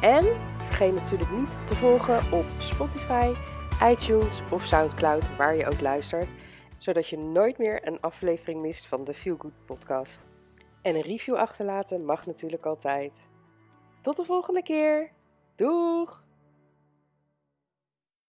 En 0.00 0.24
vergeet 0.66 0.94
natuurlijk 0.94 1.30
niet 1.30 1.66
te 1.66 1.74
volgen 1.74 2.32
op 2.32 2.44
Spotify, 2.58 3.32
iTunes 3.82 4.40
of 4.50 4.64
SoundCloud, 4.64 5.36
waar 5.36 5.56
je 5.56 5.66
ook 5.66 5.80
luistert, 5.80 6.32
zodat 6.78 7.08
je 7.08 7.18
nooit 7.18 7.58
meer 7.58 7.86
een 7.88 8.00
aflevering 8.00 8.60
mist 8.62 8.86
van 8.86 9.04
de 9.04 9.14
Feel 9.14 9.36
Good 9.38 9.64
podcast. 9.64 10.26
En 10.82 10.94
een 10.94 11.02
review 11.02 11.34
achterlaten 11.34 12.04
mag 12.04 12.26
natuurlijk 12.26 12.66
altijd. 12.66 13.27
Tot 14.08 14.16
de 14.16 14.24
volgende 14.24 14.62
keer. 14.62 15.10
Doeg! 15.54 16.24